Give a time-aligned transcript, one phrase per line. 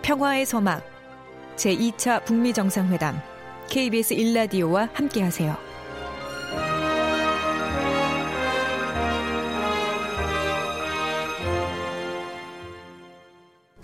[0.00, 0.82] 평화의 서막
[1.56, 3.20] 제2차 북미 정상회담
[3.68, 5.69] KBS 일라디오와 함께하세요.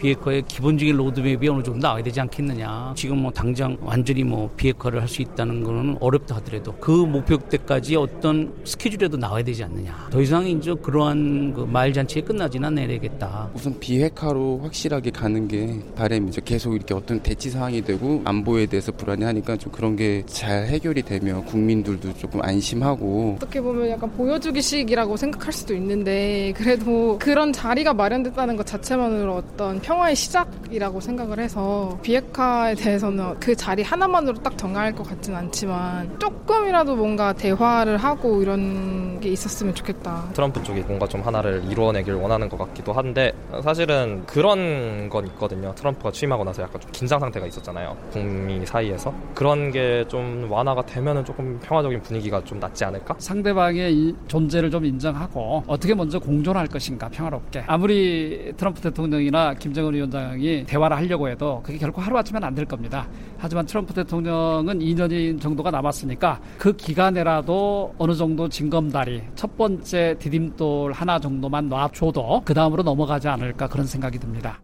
[0.06, 2.92] 비핵화의 기본적인 로드맵이 어느 정도 나와야 되지 않겠느냐.
[2.96, 7.94] 지금 뭐 당장 완전히 뭐 비핵화를 할 수 있다는 거는 어렵다 하더라도 그 목표 때까지
[7.94, 10.08] 어떤 스케줄에도 나와야 되지 않느냐.
[10.10, 13.50] 더 이상 이제 그러한 그 말잔치에 끝나지는 않아야겠다.
[13.54, 16.40] 우선 비핵화로 확실하게 가는 게 바람이죠.
[16.44, 21.44] 계속 이렇게 어떤 대치 상황이 되고 안보에 대해서 불안해하니까 좀 그런 게 잘 해결이 되면
[21.44, 28.66] 국민들도 조금 안심하고 어떻게 보면 약간 보여주기식이라고 생각할 수도 있는데 그래도 그런 자리가 마련됐다는 것
[28.66, 35.02] 자체만으로 어떤 평 화의 시작이라고 생각을 해서 비핵화에 대해서는 그 자리 하나만으로 딱 정할 것
[35.04, 40.28] 같진 않지만 조금이라도 뭔가 대화를 하고 이런 게 있었으면 좋겠다.
[40.32, 45.74] 트럼프 쪽이 뭔가 좀 하나를 이루어내길 원하는 것 같기도 한데 사실은 그런 건 있거든요.
[45.74, 47.96] 트럼프가 취임하고 나서 약간 좀 긴장 상태가 있었잖아요.
[48.10, 53.16] 북미 사이에서 그런 게 좀 완화가 되면은 조금 평화적인 분위기가 좀 낫지 않을까?
[53.18, 60.64] 상대방의 존재를 좀 인정하고 어떻게 먼저 공존할 것인가 평화롭게 아무리 트럼프 대통령이나 김 김정은 위원장이
[60.66, 63.08] 대화를 하려고 해도 그게 결코 하루아침에 안될 겁니다.
[63.38, 71.18] 하지만 트럼프 대통령은 2년 정도가 남았으니까 그 기간에라도 어느 정도 징검다리 첫 번째 디딤돌 하나
[71.18, 74.60] 정도만 놔줘도 그 다음으로 넘어가지 않을까 그런 생각이 듭니다.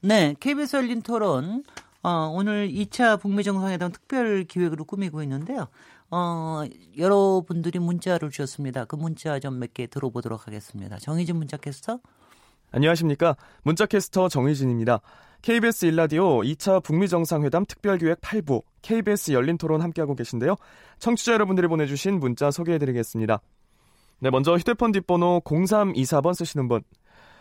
[0.00, 1.64] 네, KBS 열린 토론
[2.02, 5.66] 어, 오늘 2차 북미 정상회담 특별 기획으로 꾸미고 있는데요.
[6.10, 6.62] 어,
[6.96, 8.84] 여러분들이 문자를 주셨습니다.
[8.86, 10.96] 그 문자 좀 몇 개 들어보도록 하겠습니다.
[10.98, 11.98] 정희진 문자 캐스터.
[12.70, 13.36] 안녕하십니까.
[13.62, 15.00] 문자캐스터 정희진입니다.
[15.40, 20.56] KBS 일라디오 2차 북미 정상회담 특별기획 8부 KBS 열린 토론 함께하고 계신데요.
[20.98, 23.40] 청취자 여러분들이 보내주신 문자 소개해드리겠습니다.
[24.20, 26.82] 네, 먼저 휴대폰 뒷번호 0324번 쓰시는 분.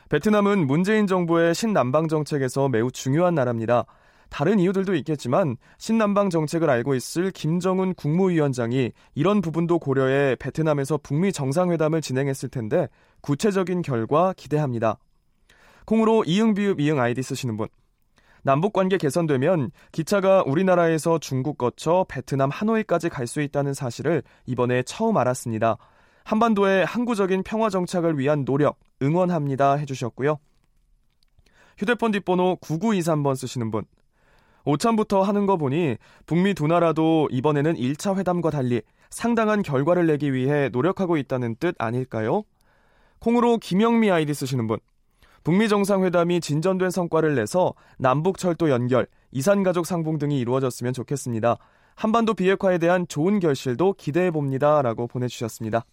[0.10, 3.86] 베트남은 문재인 정부의 신남방 정책에서 매우 중요한 나라입니다.
[4.30, 12.02] 다른 이유들도 있겠지만 신남방 정책을 알고 있을 김정은 국무위원장이 이런 부분도 고려해 베트남에서 북미 정상회담을
[12.02, 12.88] 진행했을 텐데
[13.22, 14.98] 구체적인 결과 기대합니다.
[15.88, 17.70] 콩으로 이응비읍 이응 아이디 쓰시는 분.
[18.44, 25.18] 남북 관계 개선되면 기차가 우리나라에서 중국 거쳐 베트남 하노이까지 갈 수 있다는 사실을 이번에 처음
[25.18, 25.78] 알았습니다.
[26.26, 30.38] 한반도의 항구적인 평화 정착을 위한 노력 응원합니다 해주셨고요.
[31.78, 33.86] 휴대폰 뒷번호 9923번 쓰시는 분.
[34.66, 40.68] 오찬부터 하는 거 보니 북미 두 나라도 이번에는 1차 회담과 달리 상당한 결과를 내기 위해
[40.68, 42.44] 노력하고 있다는 뜻 아닐까요?
[43.20, 44.80] 콩으로 김영미 아이디 쓰시는 분.
[45.44, 51.58] 북미 정상회담이 진전된 성과를 내서 남북 철도 연결, 이산 가족 상봉 등이 이루어졌으면 좋겠습니다.
[51.96, 55.84] 한반도 비핵화에 대한 좋은 결실도 기대해 봅니다라고 보내 주셨습니다.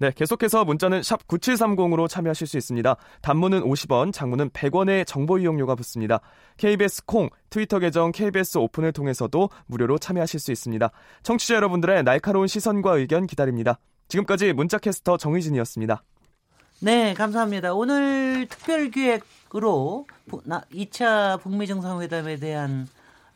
[0.00, 2.96] 네, 계속해서 문자는 샵 9730으로 참여하실 수 있습니다.
[3.20, 6.20] 단문은 50원, 장문은 100원의 정보 이용료가 붙습니다.
[6.56, 10.90] KBS 콩, 트위터 계정 KBS 오픈을 통해서도 무료로 참여하실 수 있습니다.
[11.24, 13.80] 청취자 여러분들의 날카로운 시선과 의견 기다립니다.
[14.06, 16.04] 지금까지 문자캐스터 정의진이었습니다.
[16.80, 17.74] 네, 감사합니다.
[17.74, 22.86] 오늘 특별기획으로 2차 북미 정상회담에 대한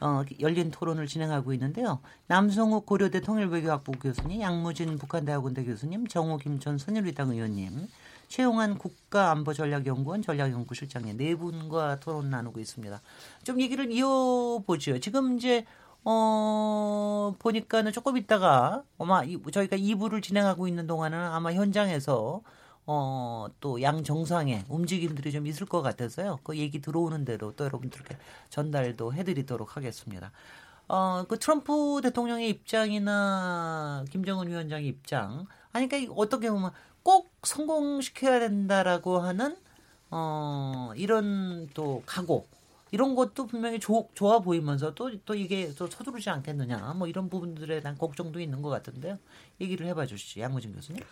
[0.01, 1.99] 어, 열린 토론을 진행하고 있는데요.
[2.29, 7.89] 남성욱 고려대 통일외교학부 교수님, 양무진 북한대학원대 교수님, 정호 김천 선일위당 의원님,
[8.29, 13.01] 최용한 국가안보전략연구원 전략연구실장님 네 분과 토론 나누고 있습니다.
[13.43, 15.01] 좀 얘기를 이어보죠.
[15.01, 15.67] 지금 이제
[16.05, 22.43] 어, 보니까는 조금 있다가 아마 저희가 2부를 진행하고 있는 동안은 아마 현장에서
[22.87, 26.41] 어, 또 양 정상의 움직임들이 좀 있을 것 같아서요.
[26.43, 28.16] 그 얘기 들어오는 대로 또 여러분들께
[28.50, 30.32] 전달도 해드리도록 하겠습니다.
[30.88, 36.70] 어, 그 트럼프 대통령의 입장이나 김정은 위원장의 입장, 아니, 그러니까 어떻게 보면
[37.03, 39.56] 꼭 성공시켜야 된다라고 하는,
[40.10, 42.47] 어, 이런 또 각오,
[42.90, 47.81] 이런 것도 분명히 조, 좋아 보이면서 또, 또 이게 또 서두르지 않겠느냐, 뭐 이런 부분들에
[47.81, 49.19] 대한 걱정도 있는 것 같은데요.
[49.61, 50.40] 얘기를 해봐 주시죠.
[50.40, 51.02] 양무진 교수님.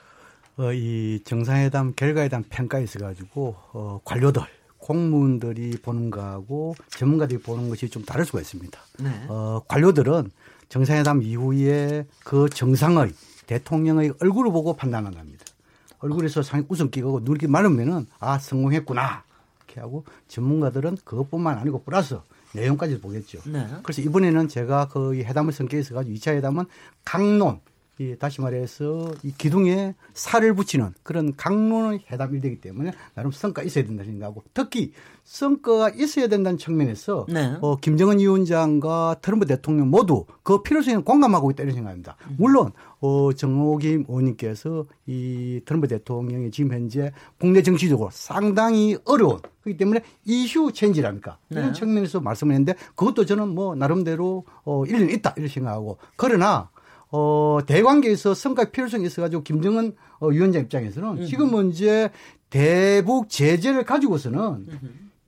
[0.61, 4.43] 어, 이 정상회담 결과에 대한 평가에 있어가지고 어, 관료들
[4.77, 8.79] 공무원들이 보는 거하고 전문가들이 보는 것이 좀 다를 수가 있습니다.
[8.99, 9.25] 네.
[9.29, 10.31] 어, 관료들은
[10.69, 13.15] 정상회담 이후에 그 정상의
[13.47, 15.47] 대통령의 얼굴을 보고 판단한답니다.
[16.01, 19.25] 얼굴에서 상이 웃음 끼고 눈이 마르면은 아 성공했구나
[19.65, 22.19] 이렇게 하고 전문가들은 그것뿐만 아니고 플러스
[22.53, 23.41] 내용까지 보겠죠.
[23.47, 23.67] 네.
[23.83, 26.67] 그래서 이번에는 제가 그 회담을 성격에 있어가지고 2차 회담은
[27.03, 27.61] 강론
[28.00, 33.85] 이 다시 말해서 이 기둥에 살을 붙이는 그런 강론의 회담이 되기 때문에 나름 성과 있어야
[33.85, 34.93] 된다 생각하고 특히
[35.25, 37.58] 성과가 있어야 된다는 측면에서 네.
[37.61, 42.17] 어, 김정은 위원장과 트럼프 대통령 모두 그 필요성에 공감하고 있다 이런 생각입니다.
[42.31, 42.37] 음.
[42.38, 50.00] 물론 어, 정호김 의원님께서 이 트럼프 대통령이 지금 현재 국내 정치적으로 상당히 어려운 그렇기 때문에
[50.25, 51.73] 이슈 체인지랍니까 이런 네.
[51.75, 56.70] 측면에서 말씀을 했는데 그것도 저는 뭐 나름대로 어, 일리는 있다 이런 생각하고 그러나
[57.12, 62.11] 어, 대관계에서 성과 필요성이 있어가지고 김정은 어, 위원장 입장에서는 지금은 이제
[62.51, 64.67] 대북 제재를 가지고서는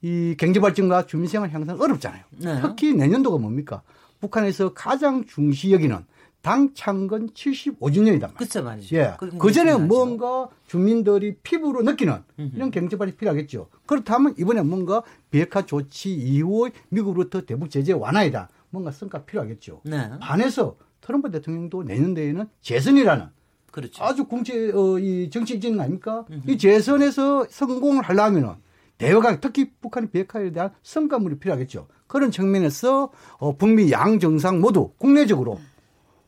[0.02, 2.25] 이 경제 발전과 주민생활 향상 어렵잖아요.
[2.38, 2.61] 네.
[2.61, 3.82] 특히 내년도가 뭡니까?
[4.20, 6.05] 북한에서 가장 중시 여기는
[6.43, 8.62] 당 창건 75주년이단 말이죠.
[8.64, 8.96] 말이죠.
[8.96, 9.14] 예.
[9.38, 13.69] 그 전에 뭔가 주민들이 피부로 느끼는 이런 경제 발전이 필요하겠죠.
[13.87, 18.49] 그렇다면 이번에 뭔가 비핵화 조치 이후의 미국으로부터 대북 제재 완화이다.
[18.70, 19.82] 뭔가 성과 필요하겠죠.
[19.84, 20.11] 네.
[20.20, 23.26] 반해서 트럼프 대통령도 내년도에는 재선이라는
[23.70, 24.04] 그렇죠.
[24.04, 26.25] 아주 공채 어, 이 정치적인 아닙니까?
[26.31, 26.50] 음흠.
[26.50, 28.54] 이 재선에서 성공을 하려면은
[28.99, 31.88] 대화가 특히 북한의 비핵화에 대한 성과물이 필요하겠죠.
[32.06, 35.58] 그런 측면에서 어, 북미 양 정상 모두 국내적으로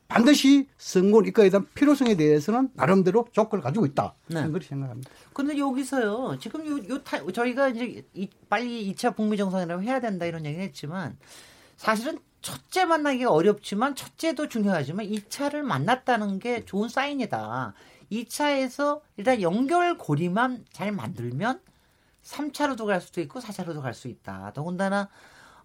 [0.08, 4.14] 반드시 선거를 이끌어야 대한 필요성에 대해서는 나름대로 조건을 가지고 있다.
[4.28, 4.46] 네.
[4.46, 5.10] 그렇게 생각합니다.
[5.32, 6.38] 그런데 여기서요.
[6.40, 10.64] 지금 요, 요 타, 저희가 이제 이, 빨리 2차 북미 정상회담 해야 된다 이런 얘기는
[10.64, 11.16] 했지만
[11.76, 17.72] 사실은 첫째 만나기가 어렵지만 첫째도 중요하지만 2차를 만났다는 게 좋은 사인이다.
[18.12, 21.58] 2차에서 일단 연결고리만 잘 만들면
[22.22, 24.52] 3차로도 갈 수도 있고 4차로도 갈 수 있다.
[24.52, 25.08] 더군다나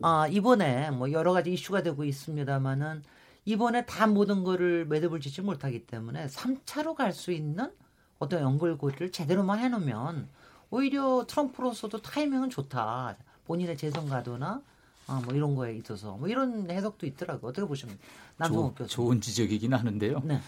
[0.02, 3.04] 아, 이번에 뭐 여러 가지 이슈가 되고 있습니다만은
[3.44, 7.74] 이번에 다 모든 거를 매듭을 짓지 못하기 때문에 3차로 갈 수 있는
[8.20, 10.30] 어떤 연결고리를 제대로만 해놓으면
[10.70, 13.18] 오히려 트럼프로서도 타이밍은 좋다.
[13.48, 14.62] 본인의 재선 가도나
[15.10, 17.50] 아, 뭐 이런 거에 있어서 뭐 이런 해석도 있더라고요.
[17.50, 18.00] 어떻게 보십니까?
[18.38, 18.90] 남성욱 교수.
[18.92, 20.22] 좋은 지적이긴 하는데요.
[20.24, 20.40] 네.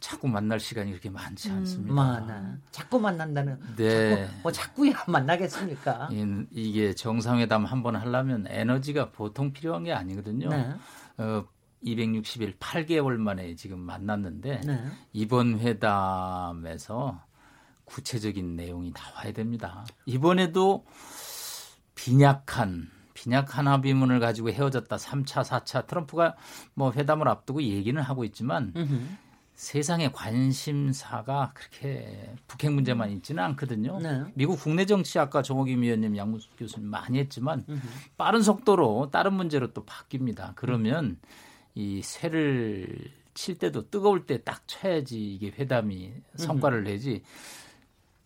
[0.00, 1.94] 자꾸 만날 시간이 그렇게 많지 음, 않습니다.
[1.94, 2.58] 많아.
[2.70, 3.58] 자꾸 만난다는.
[3.76, 4.26] 네.
[4.26, 6.08] 자꾸, 뭐 자꾸야 만나겠습니까?
[6.12, 10.48] 이, 이게 정상회담 한 번 하려면 에너지가 보통 필요한 게 아니거든요.
[10.50, 10.74] 네.
[11.18, 11.44] 어,
[11.84, 14.84] 260일 8개월 만에 지금 만났는데 네.
[15.12, 17.22] 이번 회담에서
[17.84, 19.86] 구체적인 내용이 나와야 됩니다.
[20.06, 20.84] 이번에도
[21.94, 22.90] 빈약한
[23.24, 24.96] 빈약한 합의문을 가지고 헤어졌다.
[24.96, 26.36] 3차, 4차 트럼프가
[26.74, 29.16] 뭐 회담을 앞두고 얘기는 하고 있지만 으흠.
[29.54, 33.98] 세상의 관심사가 그렇게 북핵 문제만 있지는 않거든요.
[34.00, 34.24] 네.
[34.34, 37.80] 미국 국내 정치 아까 정호김 위원님, 양문숙 교수님 많이 했지만 으흠.
[38.18, 40.52] 빠른 속도로 다른 문제로 또 바뀝니다.
[40.56, 41.18] 그러면
[41.74, 47.22] 이 쇠를 칠 때도 뜨거울 때 딱 쳐야지 이게 회담이 성과를 내지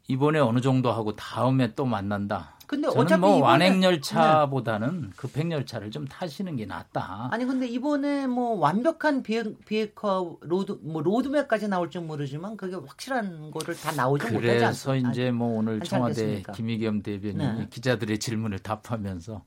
[0.09, 2.58] 이번에 어느 정도 하고 다음에 또 만난다.
[2.69, 5.09] 근데 어차피 뭐 완행 열차보다는 네.
[5.17, 7.31] 급행 열차를 좀 타시는 게 낫다.
[7.33, 13.75] 아니 근데 이번에 뭐 완벽한 비핵 비핵화 로드 뭐 로드맵까지 나올지 모르지만 그게 확실한 거를
[13.75, 14.69] 다 나오지 못하지 않습니까?
[15.01, 16.53] 그래서 이제 뭐 오늘 청와대 않겠습니까?
[16.53, 17.67] 김의겸 대변인이 네.
[17.71, 19.43] 기자들의 질문을 답하면서.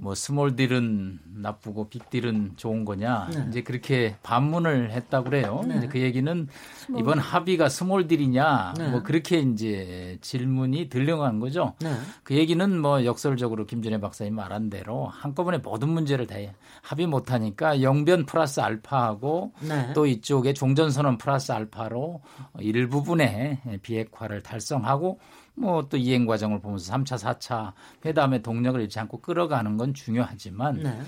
[0.00, 3.44] 뭐 small deal은 나쁘고 big deal은 좋은 거냐 네.
[3.50, 5.60] 이제 그렇게 반문을 했다고 그래요.
[5.68, 5.88] 네.
[5.88, 6.48] 그 얘기는
[6.78, 7.00] small.
[7.00, 8.88] 이번 합의가 small deal이냐 네.
[8.88, 11.74] 뭐 그렇게 이제 질문이 들어간 거죠.
[11.80, 11.92] 네.
[12.22, 16.36] 그 얘기는 우리는 뭐 역설적으로 김준형 박사님 말한 대로 한꺼번에 모든 문제를 다
[16.80, 19.92] 합의 못하니까 영변 플러스 알파하고 네.
[19.94, 22.22] 또 이쪽에 종전선언 플러스 알파로
[22.60, 25.18] 일부분의 비핵화를 달성하고
[25.54, 27.72] 뭐 또 이행 과정을 보면서 3차, 4차
[28.04, 31.00] 회담의 동력을 잃지 않고 끌어가는 건 중요하지만 네.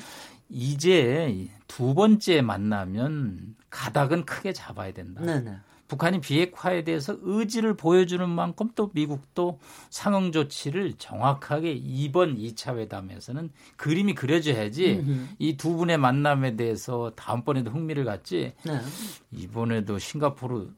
[0.51, 5.23] 이제 두 번째 만나면 가닥은 크게 잡아야 된다.
[5.23, 5.56] 네, 네.
[5.94, 9.60] 북한이 비핵화에 대해서 의지를 보여주는 만큼 또 미국도
[9.91, 15.05] 상응 조치를 정확하게 이번 2차 회담에서는 그림이 그려져야지
[15.39, 18.81] 이 두 분의 만남에 대해서 다음번에도 흥미를 갖지 네.
[19.32, 20.69] 이번에도 싱가포르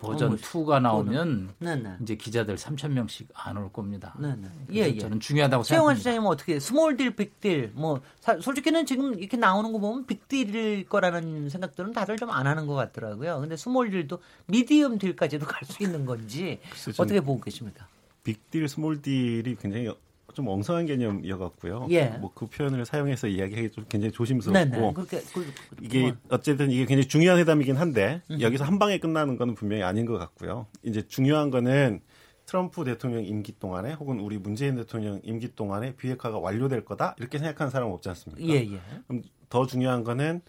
[0.00, 1.96] 버전 어, 2가 나오면 네네.
[2.02, 4.14] 이제 기자들 3천 명씩 안 올 겁니다.
[4.20, 4.48] 네네.
[4.72, 4.98] 예, 예.
[4.98, 5.64] 저는 중요하다고 생각합니다.
[5.64, 10.06] 최영환 시장님은 어떻게 small deal, big deal 뭐 사, 솔직히는 지금 이렇게 나오는 거 보면
[10.06, 13.40] big deal일 거라는 생각들은 다들 좀 안 하는 것 같더라고요.
[13.40, 16.60] 근데 small deal도 medium deal까지도 갈 수 있는 건지
[16.98, 17.86] 어떻게 보고 계십니까?
[18.24, 19.88] big deal, small deal이 굉장히
[20.36, 21.86] 좀 엉성한 개념이어갖고요.
[21.88, 22.08] 예.
[22.20, 24.92] 뭐그 표현을 사용해서 이야기하기 좀 굉장히 조심스럽고 네네.
[24.92, 25.46] 그렇게, 그,
[25.80, 28.42] 이게 어쨌든 이게 굉장히 중요한 회담이긴 한데 음.
[28.42, 30.66] 여기서 한 방에 끝나는 거는 분명히 아닌 것 같고요.
[30.82, 32.02] 이제 중요한 거는
[32.44, 37.70] 트럼프 대통령 임기 동안에 혹은 우리 문재인 대통령 임기 동안에 비핵화가 완료될 거다 이렇게 생각하는
[37.70, 38.46] 사람 은 없지 않습니까?
[38.46, 38.80] 예, 예.
[39.08, 40.42] 그럼 더 중요한 거는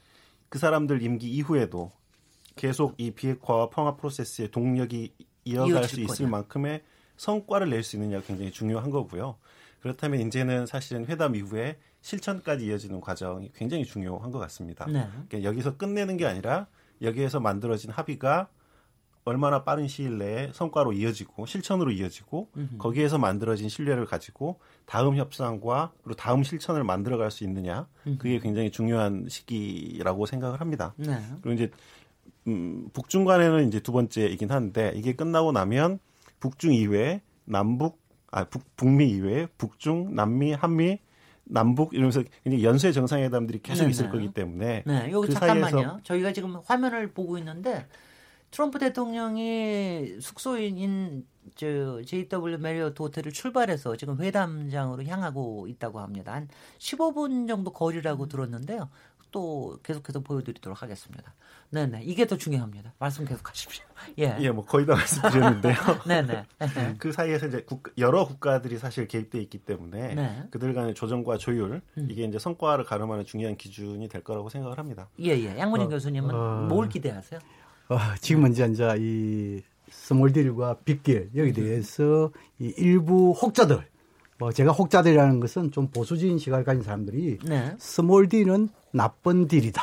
[0.50, 1.91] 그 사람들 임기 이후에도
[2.58, 5.13] 계속 이 비핵화와 평화 프로세스의 동력이
[5.46, 6.29] 이어갈 수 있을 거냐.
[6.29, 6.82] 만큼의
[7.15, 9.38] 성과를 낼 수 있느냐가 굉장히 중요한 거고요.
[9.82, 14.86] 그렇다면 이제는 사실은 회담 이후에 실천까지 이어지는 과정이 굉장히 중요한 것 같습니다.
[14.86, 15.08] 네.
[15.28, 16.68] 그러니까 여기서 끝내는 게 아니라
[17.02, 18.50] 여기에서 만들어진 합의가
[19.28, 22.78] 얼마나 빠른 시일 내에 성과로 이어지고 실천으로 이어지고 음흠.
[22.78, 28.18] 거기에서 만들어진 신뢰를 가지고 다음 협상과 그리고 다음 실천을 만들어갈 수 있느냐 음흠.
[28.20, 30.94] 그게 굉장히 중요한 시기라고 생각을 합니다.
[30.96, 31.20] 네.
[31.42, 31.72] 그리고 이제
[32.48, 36.00] 음, 북중 간에는 이제 두 번째이긴 한데 이게 끝나고 나면
[36.40, 38.00] 북중 이외 남북
[38.32, 41.00] 아 북, 북미 이외 북중 남미 한미
[41.46, 43.92] 남북 이러면서 굉장히 연쇄 정상회담들이 계속 네네.
[43.92, 45.70] 있을 거기 때문에 네, 여기 그 잠깐만요.
[45.72, 47.88] 사이에서 저희가 지금 화면을 보고 있는데
[48.52, 56.34] 트럼프 대통령이 숙소인 저 JW 메리어트 호텔을 출발해서 지금 회담장으로 향하고 있다고 합니다.
[56.34, 58.90] 한 15분 정도 거리라고 들었는데요.
[59.32, 61.34] 또 계속해서 보여드리도록 하겠습니다.
[61.70, 62.02] 네네.
[62.04, 62.94] 이게 더 중요합니다.
[62.98, 63.84] 말씀 계속 하십시오.
[64.20, 64.38] 예.
[64.40, 65.76] 예, 뭐 거의 다 말씀드렸는데요.
[66.08, 66.46] 네네.
[66.98, 70.44] 그 사이에서 이제 국, 여러 국가들이 사실 개입돼 있기 때문에 네.
[70.52, 72.08] 그들 간의 조정과 조율 음.
[72.10, 75.10] 이게 이제 성과를 가름하는 중요한 기준이 될 거라고 생각을 합니다.
[75.20, 75.58] 예, 예.
[75.58, 77.40] 양문희 어, 교수님은 어, 뭘 기대하세요?
[77.90, 78.68] 어, 지금은 이제
[79.00, 83.86] 이 small deal과 big deal 여기 대해서 이 일부 혹자들
[84.40, 87.76] 뭐 제가 혹자들이라는 것은 좀 보수적인 시각을 가진 사람들이 네.
[87.80, 89.82] 스몰 딜은 나쁜 딜이다.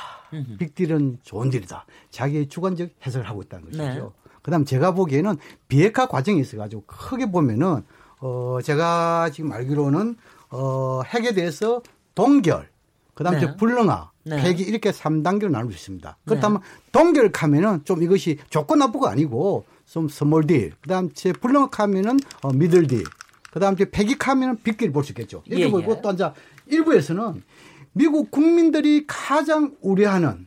[0.59, 1.87] 빅 딜은 좋은 딜이다.
[2.11, 3.85] 자기의 주관적 해석을 하고 있다는 것이죠.
[3.85, 4.03] 네.
[4.43, 5.37] 그다음 제가 보기에는
[5.69, 7.83] 비핵화 과정이 있어가지고 크게 보면은
[8.21, 10.17] 어 제가 지금 알기로는
[10.51, 11.81] 어 핵에 대해서
[12.15, 12.69] 동결,
[13.15, 13.57] 그다음 네.
[13.57, 14.43] 불능화, 네.
[14.43, 16.19] 폐기 이렇게 3단계로 나눌 수 있습니다.
[16.27, 16.91] 그렇다면 네.
[16.93, 23.05] 동결하면은 좀 이것이 조건 나쁘고 아니고 좀 small deal, 그다음 제 불능화하면은 어, middle deal,
[23.53, 25.43] 그다음 이제 폐기하면은 big deal 볼 수 있겠죠.
[25.47, 26.01] 이렇게 예, 보고 예.
[26.03, 26.31] 또 이제
[26.67, 27.43] 일부에서는
[27.95, 30.47] 미국 국민들이 가장 우려하는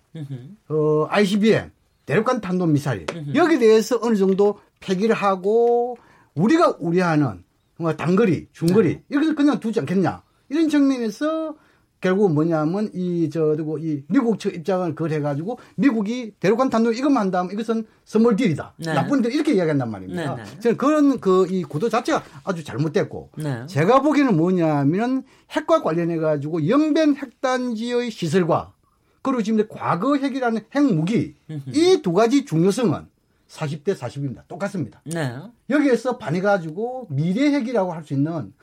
[0.70, 1.72] 어, ICBM
[2.06, 3.06] 대륙간 탄도 미사일.
[3.34, 5.98] 여기에 대해서 어느 정도 폐기를 하고
[6.36, 7.44] 우리가 우려하는
[7.78, 9.04] 뭐 단거리, 중거리 네.
[9.10, 10.24] 이것을 그냥 두지 않겠냐.
[10.50, 11.56] 이런 측면에서
[12.00, 17.52] 결국 뭐냐면 이저 그리고 이 미국 측 입장을 그걸 해가지고 미국이 대륙간 탄도 이것만 한다면
[17.52, 18.94] 이것은 small deal이다 네.
[18.94, 20.36] 나쁜 deal 이렇게 이야기한단 말입니다.
[20.36, 20.60] 네, 네.
[20.60, 23.66] 저는 그런 그 이 구도 자체가 아주 잘못됐고 네.
[23.68, 28.74] 제가 보기에는 뭐냐면 핵과 관련해 가지고 영변 핵단지의 시설과
[29.22, 31.36] 그리고 지금 과거 핵이라는 핵무기
[31.74, 33.08] 이 두 가지 중요성은
[33.50, 34.42] 40대 40입니다.
[34.48, 35.02] 똑같습니다.
[35.06, 35.36] 네.
[35.70, 38.54] 여기에서 반해 가지고 미래 핵이라고 할 수 있는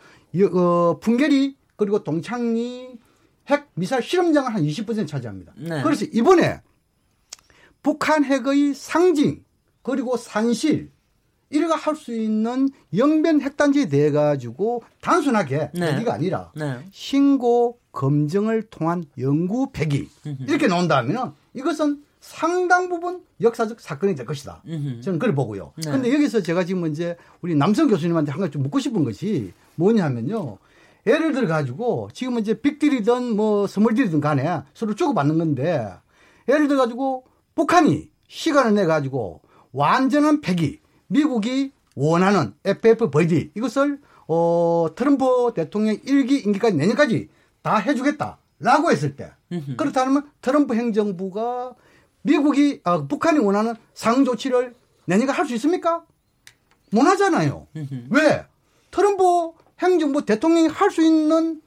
[0.53, 2.99] 어, 풍계리 그리고 동창리
[3.49, 5.53] 핵 미사일 실험장을 한 20% 차지합니다.
[5.57, 5.83] 네.
[5.83, 6.61] 그래서 이번에
[7.83, 9.45] 북한 핵의 상징
[9.83, 10.91] 그리고 산실
[11.51, 15.93] 이래가 할 수 있는 영변 핵단지에 대해 가지고 단순하게 네.
[15.93, 16.79] 폐기가 아니라 네.
[16.91, 24.63] 신고 검증을 통한 연구 폐기 이렇게 나온다면 이것은 상당 부분 역사적 사건이 될 것이다.
[24.65, 25.75] 저는 그걸 보고요.
[25.77, 26.15] 그런데 네.
[26.15, 30.57] 여기서 제가 지금 이제 우리 남성 교수님한테 한 가지 좀 묻고 싶은 것이 뭐냐면요.
[31.07, 35.93] 예를 들어 가지고 지금 이제 빅딜이든 뭐 스몰딜이든 간에 서로 주고받는 건데
[36.49, 39.43] 예를 들어 가지고 북한이 시간을 내 가지고
[39.73, 47.29] 완전한 폐기 미국이 원하는 FFVD 이것을 어 트럼프 대통령 1기 임기까지 내년까지
[47.63, 49.33] 다 해주겠다라고 했을 때
[49.77, 51.75] 그렇다면 트럼프 행정부가
[52.23, 56.05] 미국이 아, 북한이 원하는 상 조치를 내년까 할수 있습니까?
[56.91, 57.67] 못 하잖아요.
[58.11, 58.47] 왜?
[58.91, 61.61] 트럼프 행정부 대통령이 할 수 있는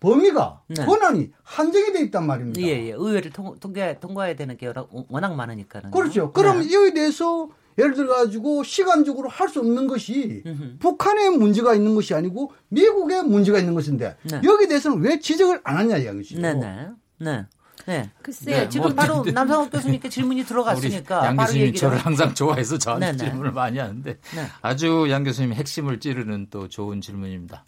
[0.00, 0.84] 범위가 네.
[0.84, 2.60] 권한이 한정이 돼 있단 말입니다.
[2.60, 2.90] 예, 예.
[2.92, 4.70] 의회를 통, 통과, 통과해야 되는 게
[5.08, 5.90] 워낙 많으니까는.
[5.92, 6.30] 그렇죠.
[6.32, 6.66] 그럼 네.
[6.66, 7.48] 이에 대해서
[7.78, 10.76] 예를 들어 가지고 시간적으로 할 수 없는 것이 으흠.
[10.78, 14.40] 북한의 문제가 있는 것이 아니고 미국의 문제가 있는 것인데 네.
[14.44, 16.38] 여기에 대해서는 왜 지적을 안 하냐 이야기죠.
[16.40, 16.88] 네, 네.
[17.18, 17.46] 네.
[17.86, 18.10] 네.
[18.22, 23.12] 글쎄 네, 지금 뭐, 바로 남상욱 교수님께 질문이 들어갔으니까 양 교수님 저를 항상 좋아해서 저한테
[23.12, 23.18] 네네.
[23.18, 24.46] 질문을 많이 하는데 네.
[24.62, 27.64] 아주 양 교수님 핵심을 찌르는 또 좋은 질문입니다.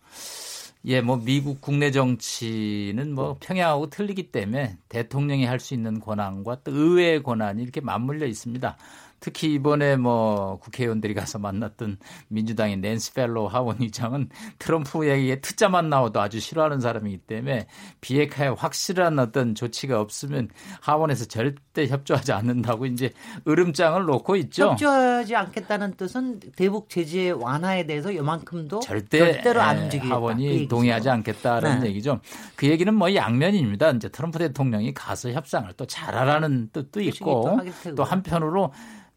[0.88, 6.70] 예, 뭐 미국 국내 정치는 뭐 평양하고 틀리기 때문에 대통령이 할 수 있는 권한과 또
[6.72, 8.76] 의회의 권한이 이렇게 맞물려 있습니다.
[9.20, 16.20] 특히 이번에 뭐 국회의원들이 가서 만났던 민주당의 낸스 펠로 하원 의장은 트럼프 얘기에 트자만 나와도
[16.20, 17.66] 아주 싫어하는 사람이기 때문에
[18.00, 20.48] 비핵화에 확실한 어떤 조치가 없으면
[20.80, 23.10] 하원에서 절대 협조하지 않는다고 이제
[23.48, 24.70] 으름장을 놓고 있죠.
[24.70, 30.14] 협조하지 않겠다는 뜻은 대북 제재 완화에 대해서 요만큼도 절대 절대로 안 움직이겠다.
[30.14, 31.88] 하원이 그 동의하지 않겠다라는 네.
[31.88, 32.20] 얘기죠.
[32.54, 33.90] 그 얘기는 뭐 양면입니다.
[33.90, 37.58] 이제 트럼프 대통령이 가서 협상을 또 잘하라는 뜻도 있고
[37.96, 38.72] 또 한편으로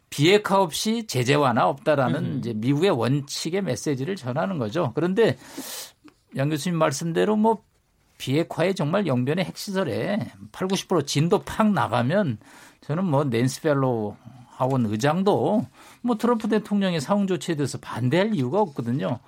[0.09, 2.37] 비핵화 없이 제재 완화 없다라는 음.
[2.39, 4.91] 이제 미국의 원칙의 메시지를 전하는 거죠.
[4.95, 5.37] 그런데
[6.37, 7.63] 양 교수님 말씀대로 뭐
[8.17, 12.37] 비핵화에 정말 영변의 핵시설에 8, 90% 진도 팍 나가면
[12.81, 14.17] 저는 뭐 낸스 펠로
[14.49, 15.65] 하원 의장도
[16.01, 19.19] 뭐 트럼프 대통령의 사용 조치에 대해서 반대할 이유가 없거든요.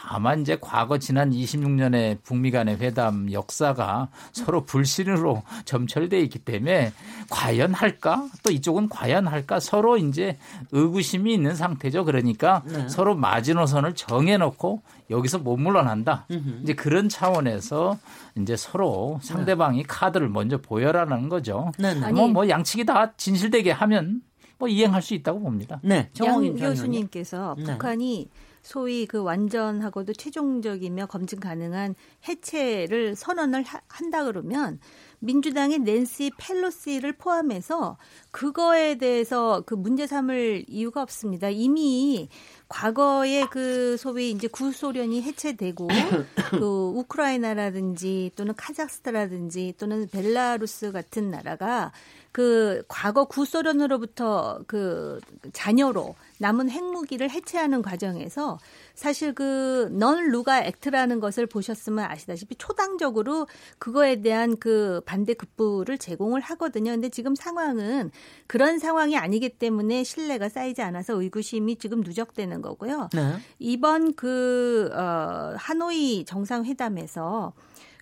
[0.00, 6.92] 다만 이제 과거 지난 26년의 북미 간의 회담 역사가 서로 불신으로 점철돼 있기 때문에
[7.28, 8.28] 과연 할까?
[8.44, 9.58] 또 이쪽은 과연 할까?
[9.58, 10.38] 서로 이제
[10.70, 12.04] 의구심이 있는 상태죠.
[12.04, 12.88] 그러니까 네.
[12.88, 16.26] 서로 마지노선을 정해놓고 여기서 못 물러난다.
[16.30, 16.60] 으흠.
[16.62, 17.98] 이제 그런 차원에서
[18.38, 19.84] 이제 서로 상대방이 네.
[19.86, 21.72] 카드를 먼저 보여라는 거죠.
[21.76, 22.12] 네, 네.
[22.12, 24.22] 뭐, 뭐 양측이 다 진실되게 하면
[24.58, 25.80] 뭐 이행할 수 있다고 봅니다.
[25.82, 26.08] 네.
[26.24, 27.64] 양 교수님께서 네.
[27.64, 28.28] 북한이
[28.68, 31.94] 소위 그 완전하고도 최종적이며 검증 가능한
[32.28, 34.78] 해체를 선언을 하, 한다 그러면
[35.20, 37.96] 민주당의 낸시 펠로시를 포함해서
[38.30, 41.48] 그거에 대해서 그 문제 삼을 이유가 없습니다.
[41.48, 42.28] 이미
[42.68, 45.88] 과거에 그 소위 이제 구소련이 해체되고
[46.60, 51.90] 그 우크라이나라든지 또는 카자흐스탄이라든지 또는 벨라루스 같은 나라가
[52.32, 55.20] 그 과거 구소련으로부터 그
[55.54, 58.58] 자녀로 남은 핵무기를 해체하는 과정에서
[58.94, 63.46] 사실 그 넌 루가 액트라는 것을 보셨으면 아시다시피 초당적으로
[63.78, 66.92] 그거에 대한 그 반대 급부를 제공을 하거든요.
[66.92, 68.10] 근데 지금 상황은
[68.46, 73.08] 그런 상황이 아니기 때문에 신뢰가 쌓이지 않아서 의구심이 지금 누적되는 거고요.
[73.12, 73.36] 네.
[73.58, 77.52] 이번 그 어, 하노이 정상회담에서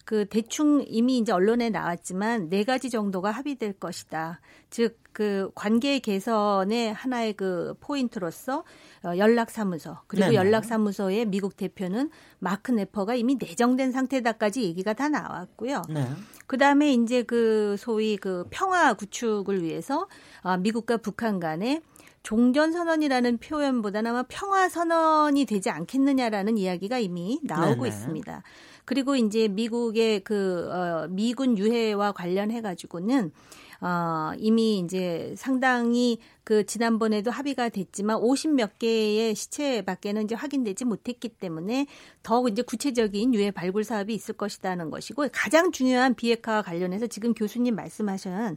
[0.06, 4.40] 그 대충 이미 이제 언론에 나왔지만 네 가지 정도가 합의될 것이다.
[4.70, 8.64] 즉 그 관계 개선의 하나의 그 포인트로서
[9.02, 10.34] 어, 연락사무소 그리고 네네.
[10.36, 15.80] 연락사무소의 미국 대표는 마크 네퍼가 이미 내정된 상태다까지 얘기가 다 나왔고요.
[15.88, 16.06] 네.
[16.46, 20.06] 그 다음에 이제 그 소위 그 평화 구축을 위해서
[20.42, 21.80] 어, 미국과 북한 간에
[22.22, 27.88] 종전 선언이라는 표현보다는 아마 평화 선언이 되지 않겠느냐라는 이야기가 이미 나오고 네네.
[27.88, 28.42] 있습니다.
[28.86, 33.32] 그리고 이제 미국의 그 어, 미군 유해와 관련해 가지고는
[33.80, 41.86] 어, 이미 이제 상당히 그 지난번에도 합의가 됐지만 50몇 개의 시체밖에는 이제 확인되지 못했기 때문에
[42.22, 47.74] 더욱 이제 구체적인 유해 발굴 사업이 있을 것이다는 것이고 가장 중요한 비핵화와 관련해서 지금 교수님
[47.74, 48.56] 말씀하신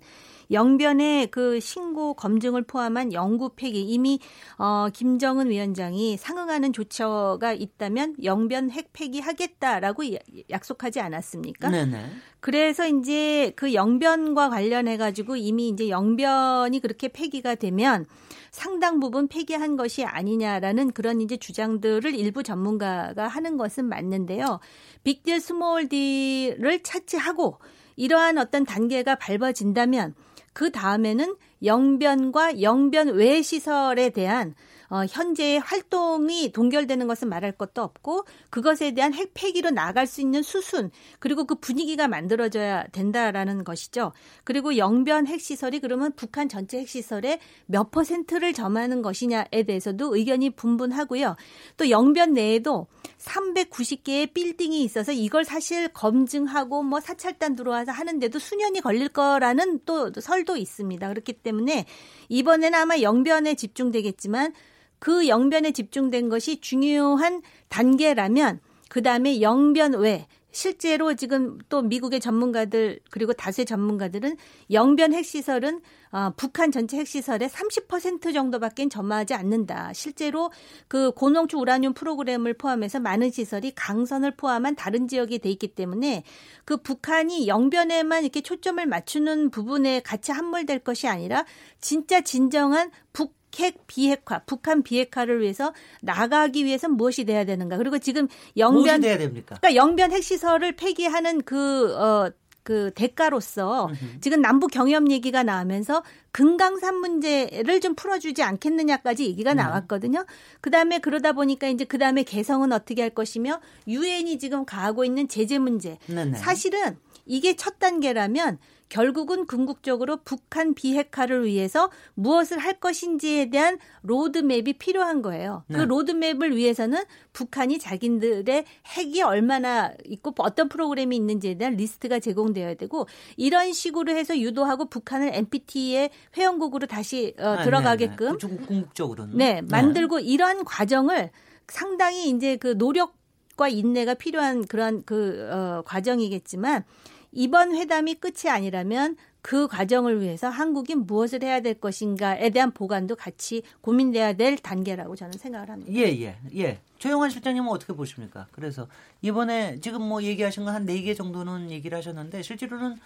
[0.52, 4.20] 영변의 그 신고 검증을 포함한 영구 폐기 이미
[4.58, 10.04] 어 김정은 위원장이 상응하는 조처가 있다면 영변 핵 폐기하겠다라고
[10.50, 11.70] 약속하지 않았습니까?
[11.70, 12.10] 네네.
[12.40, 18.06] 그래서 이제 그 영변과 관련해 가지고 이미 이제 영변이 그렇게 폐기가 되면
[18.52, 24.60] 상당 부분 폐기한 것이 아니냐라는 그런 이제 주장들을 일부 전문가가 하는 것은 맞는데요.
[25.04, 27.60] big deal small deal을 차치하고
[27.96, 30.16] 이러한 어떤 단계가 밟아진다면
[30.54, 34.56] 그 다음에는 영변과 영변 외 시설에 대한
[34.90, 40.90] 어, 현재의 활동이 동결되는 것은 말할 것도 없고 그것에 대한 핵폐기로 나갈 수 있는 수순
[41.20, 44.14] 그리고 그 분위기가 만들어져야 된다라는 것이죠.
[44.44, 51.36] 그리고 영변 핵시설이 그러면 북한 전체 핵시설의 몇 퍼센트를 점하는 것이냐에 대해서도 의견이 분분하고요.
[51.78, 52.88] 또 영변 내에도
[53.20, 60.58] 390개의 빌딩이 있어서 이걸 사실 검증하고 뭐 사찰단 들어와서 하는데도 수년이 걸릴 거라는 또 설도
[60.58, 61.08] 있습니다.
[61.08, 61.86] 그렇기 때문에
[62.30, 64.54] 이번에는 아마 영변에 집중되겠지만
[65.00, 73.00] 그 영변에 집중된 것이 중요한 단계라면 그 다음에 영변 외 실제로 지금 또 미국의 전문가들
[73.12, 74.36] 그리고 다수의 전문가들은
[74.72, 79.94] 영변 핵시설은 어, 북한 전체 핵시설의 30% 정도밖에 점화하지 않는다.
[79.94, 80.52] 실제로
[80.88, 86.24] 그 고농축 우라늄 프로그램을 포함해서 많은 시설이 강선을 포함한 다른 지역에 돼 있기 때문에
[86.66, 91.46] 그 북한이 영변에만 이렇게 초점을 맞추는 부분에 같이 함몰될 것이 아니라
[91.80, 97.78] 진짜 진정한 북 핵 비핵화, 북한 비핵화를 위해서 나가기 위해서 무엇이 돼야 되는가?
[97.78, 99.58] 그리고 지금 영변 돼야 됩니까?
[99.60, 102.32] 그러니까 영변 핵시설을 폐기하는 그 어.
[102.70, 103.90] 그 대가로서.
[104.22, 109.64] 지금 남북 경협 얘기가 나오면서 금강산 문제를 좀 풀어주지 않겠느냐까지 얘기가 네.
[109.64, 110.24] 나왔거든요.
[110.62, 115.28] 그 다음에 그러다 보니까 이제 그 다음에 개성은 어떻게 할 것이며 유엔이 지금 가하고 있는
[115.28, 115.98] 제재 문제.
[116.06, 116.38] 네네.
[116.38, 125.22] 사실은 이게 첫 단계라면 결국은 궁극적으로 북한 비핵화를 위해서 무엇을 할 것인지에 대한 로드맵이 필요한
[125.22, 125.64] 거예요.
[125.68, 125.80] 그 네.
[125.80, 133.08] 그 로드맵을 위해서는 북한이 자기들의 핵이 얼마나 있고 어떤 프로그램이 있는지에 대한 리스트가 제공되어야 되고
[133.38, 138.66] 이런 식으로 해서 유도하고 북한을 NPT의 회원국으로 다시 어, 아, 들어가게끔 네, 네.
[138.66, 141.30] 궁극적으로는 네 만들고 이런 과정을
[141.68, 146.84] 상당히 이제 그 노력과 인내가 필요한 그런 그 어, 과정이겠지만
[147.32, 153.64] 이번 회담이 끝이 아니라면 그 과정을 위해서 한국이 무엇을 해야 될 것인가에 대한 보관도 같이
[153.82, 155.92] 고민돼야 될 단계라고 저는 생각을 합니다.
[155.94, 156.80] 예, 예, 예.
[156.98, 158.48] 조영환 실장님은 어떻게 보십니까?
[158.52, 158.88] 그래서
[159.22, 162.98] 이번에 지금 뭐 얘기하신 건한네 개 정도는 얘기를 하셨는데 실제로는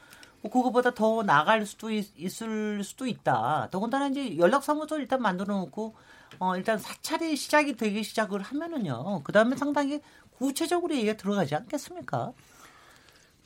[0.42, 2.08] 뭐 그거보다 더 나갈 수도 있,
[2.42, 3.70] 을 수도 있다.
[3.72, 5.94] 더군다나 이제 연락사무소 일단 만들어 놓고
[6.40, 9.22] 어, 일단 사찰이 시작이 되기 시작을 하면은요.
[9.24, 10.02] 그 다음에 상당히
[10.38, 12.34] 구체적으로 얘기가 들어가지 않겠습니까?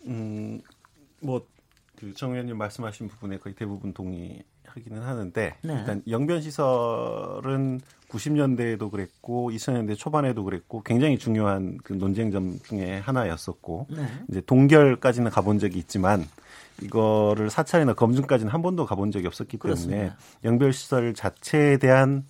[0.07, 0.61] 음,
[1.21, 1.45] 뭐,
[1.97, 5.73] 그 정 의원님 말씀하신 부분에 거의 대부분 동의하기는 하는데, 네.
[5.73, 14.05] 일단 영변시설은 90년대에도 그랬고, 2000년대 초반에도 그랬고, 굉장히 중요한 그 논쟁점 중에 하나였었고, 네.
[14.29, 16.23] 이제 동결까지는 가본 적이 있지만,
[16.83, 19.97] 이거를 사찰이나 검증까지는 한 번도 가본 적이 없었기 그렇습니다.
[19.97, 22.25] 때문에 영별시설 자체에 대한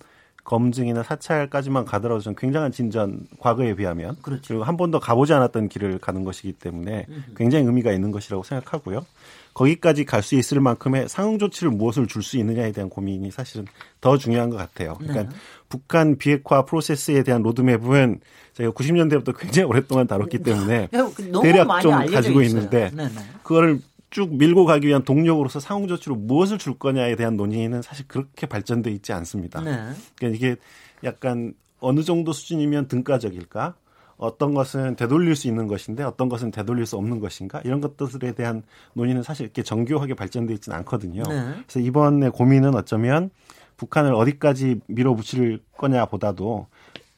[0.48, 4.42] 검증이나 사찰까지만 가더라도 좀 굉장한 진전 과거에 비하면 그렇죠.
[4.48, 7.04] 그리고 한 번도 가보지 않았던 길을 가는 것이기 때문에
[7.36, 9.04] 굉장히 의미가 있는 것이라고 생각하고요.
[9.52, 13.66] 거기까지 갈 수 있을 만큼의 상응 조치를 무엇을 줄 수 있느냐에 대한 고민이 사실은
[14.00, 14.94] 더 중요한 것 같아요.
[14.98, 15.28] 그러니까 네.
[15.68, 18.20] 북한 비핵화 프로세스에 대한 로드맵은
[18.54, 20.88] 저희가 90년대부터 굉장히 오랫동안 다뤘기 때문에
[21.42, 22.60] 대략 좀 가지고 있어요.
[22.60, 23.20] 있는데 네, 네.
[23.42, 28.46] 그거를 쭉 밀고 가기 위한 동력으로서 상응 조치로 무엇을 줄 거냐에 대한 논의는 사실 그렇게
[28.46, 29.60] 발전돼 있지 않습니다.
[29.60, 29.90] 네.
[30.16, 30.56] 그러니까 이게
[31.04, 33.74] 약간 어느 정도 수준이면 등가적일까?
[34.18, 38.64] 어떤 것은 되돌릴 수 있는 것인데 어떤 것은 되돌릴 수 없는 것인가 이런 것들에 대한
[38.94, 41.22] 논의는 사실 이렇게 정교하게 발전돼 있지는 않거든요.
[41.22, 41.54] 네.
[41.66, 43.30] 그래서 이번에 고민은 어쩌면
[43.76, 46.66] 북한을 어디까지 밀어붙일 거냐보다도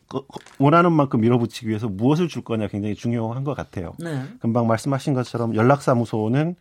[0.08, 0.20] 그,
[0.58, 3.94] 원하는 만큼 밀어붙이기 위해서 무엇을 줄 거냐 굉장히 중요한 것 같아요.
[3.98, 4.24] 네.
[4.40, 6.54] 금방 말씀하신 것처럼 연락사무소는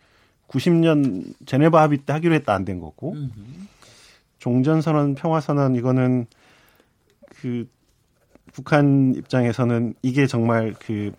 [0.50, 3.16] 90년 제네바 합의 때 하기로 했다 안 된 거고
[4.40, 6.26] 종전선언 평화선언 이거는
[7.42, 7.68] 그
[8.54, 11.12] 북한 입장에서는 이게 정말 그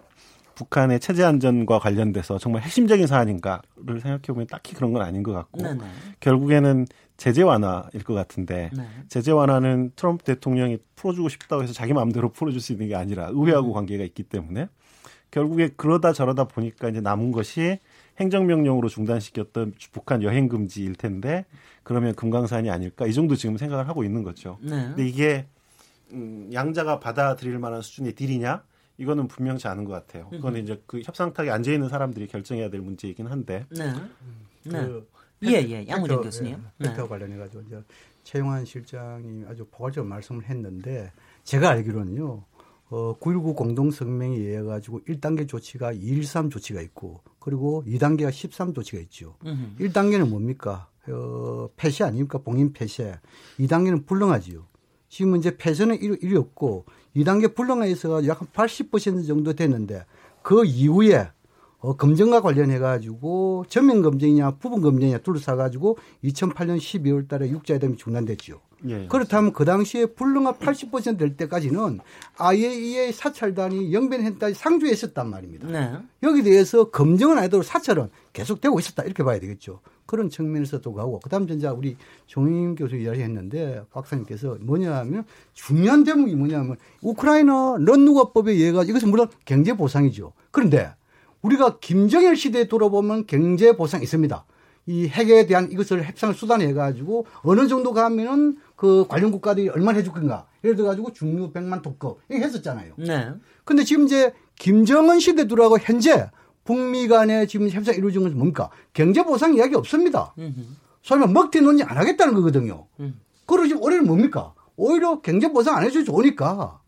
[0.54, 5.62] 북한의 체제 안전과 관련돼서 정말 핵심적인 사안인가를 생각해 보면 딱히 그런 건 아닌 것 같고
[5.62, 5.80] 네네.
[6.20, 8.84] 결국에는 제재 완화일 것 같은데 네.
[9.08, 13.68] 제재 완화는 트럼프 대통령이 풀어주고 싶다고 해서 자기 마음대로 풀어줄 수 있는 게 아니라 의회하고
[13.68, 13.72] 음.
[13.72, 14.68] 관계가 있기 때문에
[15.30, 17.78] 결국에 그러다 저러다 보니까 이제 남은 것이
[18.18, 21.46] 행정명령으로 중단시켰던 북한 여행 금지일 텐데
[21.82, 24.58] 그러면 금강산이 아닐까 이 정도 지금 생각을 하고 있는 거죠.
[24.60, 24.70] 네.
[24.70, 25.46] 근데 이게
[26.12, 28.62] 음, 양자가 받아들일 만한 수준의 딜이냐?
[28.98, 30.28] 이거는 분명치 않은 것 같아요.
[30.28, 33.64] 그건 이제 그 협상탁에 앉아 있는 사람들이 결정해야 될 문제이긴 한데.
[33.70, 33.92] 네.
[34.64, 34.86] 네.
[34.86, 35.06] 그
[35.44, 35.88] 예, 예.
[35.88, 36.62] 양우진 교수님.
[36.84, 36.94] 예, 네.
[36.94, 37.82] 관련해 가지고 이제
[38.24, 41.10] 최영환 실장이 아주 포괄적으로 말씀을 했는데
[41.44, 42.44] 제가 알기로는요.
[42.90, 49.36] 어, 9.19 공동성명에 의해 가지고 1단계 조치가 213 조치가 있고 그리고 2단계가 13 조치가 있죠.
[49.46, 49.76] 으흠.
[49.78, 50.88] 1단계는 뭡니까?
[51.08, 52.38] 어, 폐쇄 아닙니까?
[52.38, 53.18] 봉인 폐쇄.
[53.58, 54.66] 2단계는 불능하지요.
[55.08, 60.04] 지금 이제 폐쇄는 이리, 이리 없고 2단계 불능화에 있어가 약80% 정도 됐는데
[60.42, 61.30] 그 이후에
[61.80, 68.60] 어, 검증과 관련해 가지고 전면 검증이냐 부분 검증이냐 둘러싸 가지고 2008년 12월 달에 육자회담이 중단됐죠.
[68.88, 72.00] 예, 그렇다면 그 당시에 불능화 80%될 때까지는
[72.38, 75.68] IAEA 사찰단이 영변했다 상주에 있었단 말입니다.
[75.68, 75.92] 네.
[76.22, 79.80] 여기 대해서 검증은 아니더라도 사찰은 계속되고 있었다 이렇게 봐야 되겠죠.
[80.06, 87.76] 그런 측면에서도 가고 그다음 전자 우리 종임 교수 이야기했는데 박사님께서 뭐냐면 중요한 대목이 뭐냐면 우크라이나
[87.78, 90.32] 런누가법에 의해가 이것은 물론 경제 보상이죠.
[90.50, 90.90] 그런데
[91.42, 94.44] 우리가 김정일 시대에 돌아보면 경제 보상이 있습니다.
[94.86, 100.12] 이 핵에 대한 이것을 협상을 수단해 가지고 어느 정도 가면은 그 관련 국가들이 얼마나 해줄
[100.12, 100.46] 건가.
[100.64, 102.94] 예를 들어 가지고 중류 100만 독거 이거 했었잖아요.
[102.98, 103.30] 네.
[103.64, 106.30] 근데 지금 이제 김정은 시대 들어가고 현재
[106.64, 108.70] 북미 간에 지금 협상 이루어진 것은 뭡니까?
[108.92, 110.34] 경제 보상 이야기 없습니다.
[111.02, 112.86] 설마 먹튀 논의 안 하겠다는 거거든요.
[113.00, 113.18] 음.
[113.46, 114.54] 그리고 지금 올해는 뭡니까?
[114.76, 116.80] 오히려 경제 보상 안 해주지 좋으니까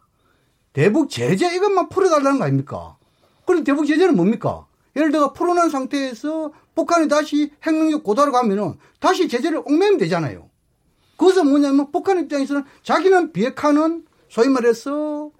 [0.72, 2.96] 대북 제재 이것만 풀어달라는 거 아닙니까?
[3.46, 4.66] 그럼 대북 제재는 뭡니까?
[4.96, 10.48] 예를 들어 풀어놓은 상태에서 북한이 다시 핵능력 고도로 가면은 다시 제재를 옥매면 되잖아요.
[11.16, 15.30] 그것은 뭐냐면 북한 입장에서는 자기는 비핵화는 소위 말해서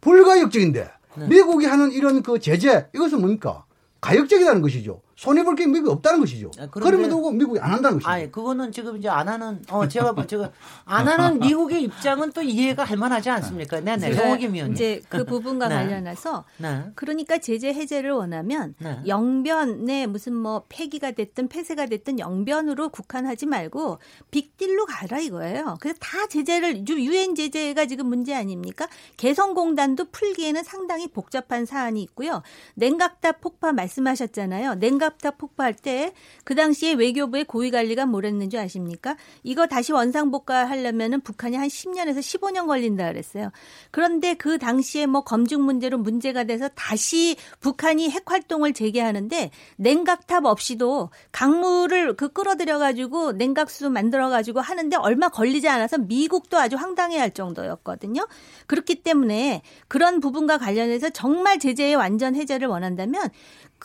[0.00, 1.28] 불가역적인데 네.
[1.28, 3.64] 미국이 하는 이런 그 제재 이것은 뭡니까?
[4.00, 5.00] 가역적이라는 것이죠.
[5.16, 6.50] 손해볼 게 미국이 없다는 것이죠.
[6.58, 8.10] 아, 그럼에도 미국이 안 한다는 것이죠.
[8.10, 10.48] 아, 그거는 지금 이제 안 하는 어 제가 뭐 지금
[10.84, 13.80] 안 하는 미국의 입장은 또 이해가 할 만하지 않습니까?
[13.80, 14.12] 네, 네.
[14.12, 15.76] 정호김 의원 이제 그 부분과 네.
[15.76, 16.84] 관련해서 네.
[16.94, 18.98] 그러니까 제재 해제를 원하면 네.
[19.06, 23.98] 영변에 무슨 뭐 폐기가 됐든 폐쇄가 됐든 영변으로 국한하지 말고
[24.30, 25.76] 빅딜로 가라 이거예요.
[25.80, 28.88] 그래서 다 제재를 유엔 제재가 지금 문제 아닙니까?
[29.16, 32.42] 개성공단도 풀기에는 상당히 복잡한 사안이 있고요.
[32.74, 34.74] 냉각탑 폭파 말씀하셨잖아요.
[34.76, 36.12] 냉각 원갑탑 폭파할 때
[36.44, 39.16] 그 당시에 외교부의 고위 관리가 뭘 했는지 아십니까?
[39.42, 43.50] 이거 다시 원상복구 하려면은 북한이 한 10년에서 15년 걸린다 그랬어요.
[43.90, 51.10] 그런데 그 당시에 뭐 검증 문제로 문제가 돼서 다시 북한이 핵 활동을 재개하는데 냉각탑 없이도
[51.32, 57.30] 강물을 그 끌어들여 가지고 냉각수 만들어 가지고 하는데 얼마 걸리지 않아서 미국도 아주 황당해 할
[57.32, 58.26] 정도였거든요.
[58.66, 63.30] 그렇기 때문에 그런 부분과 관련해서 정말 제재의 완전 해제를 원한다면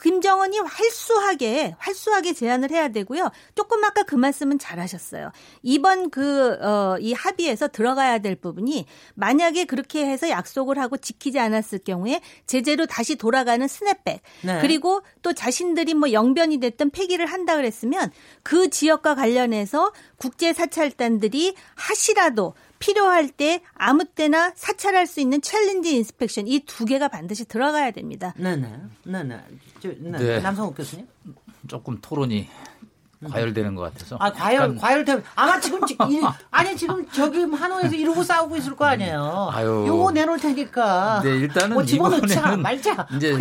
[0.01, 3.29] 김정은이 활수하게 활수하게 제안을 해야 되고요.
[3.55, 5.31] 조금 아까 그 말씀은 잘하셨어요.
[5.61, 8.85] 이번 그이 어, 합의에서 들어가야 될 부분이
[9.15, 14.59] 만약에 그렇게 해서 약속을 하고 지키지 않았을 경우에 제재로 다시 돌아가는 스냅백 네.
[14.61, 18.11] 그리고 또 자신들이 뭐 영변이 됐던 폐기를 한다 그랬으면
[18.43, 26.47] 그 지역과 관련해서 국제 사찰단들이 하시라도 필요할 때 아무 때나 사찰할 수 있는 challenge inspection
[26.47, 28.33] 이 두 개가 반드시 들어가야 됩니다.
[28.37, 28.73] 네네.
[29.03, 29.39] 네네.
[29.81, 30.17] 저, 네.
[30.17, 30.39] 네.
[30.39, 31.07] 남성욱 교수님.
[31.67, 32.47] 조금 토론이
[33.27, 34.15] 과열되는 것 같아서.
[34.19, 34.77] 아 과열 약간...
[34.77, 39.49] 과열되 아마 지금 이, 아니 지금 저기 하노이에서 이러고 싸우고 있을 거 아니에요.
[39.51, 39.83] 아유.
[39.87, 41.21] 요거 내놓을 테니까.
[41.23, 43.07] 네 일단은 뭐 이번에는 말자.
[43.15, 43.35] 이제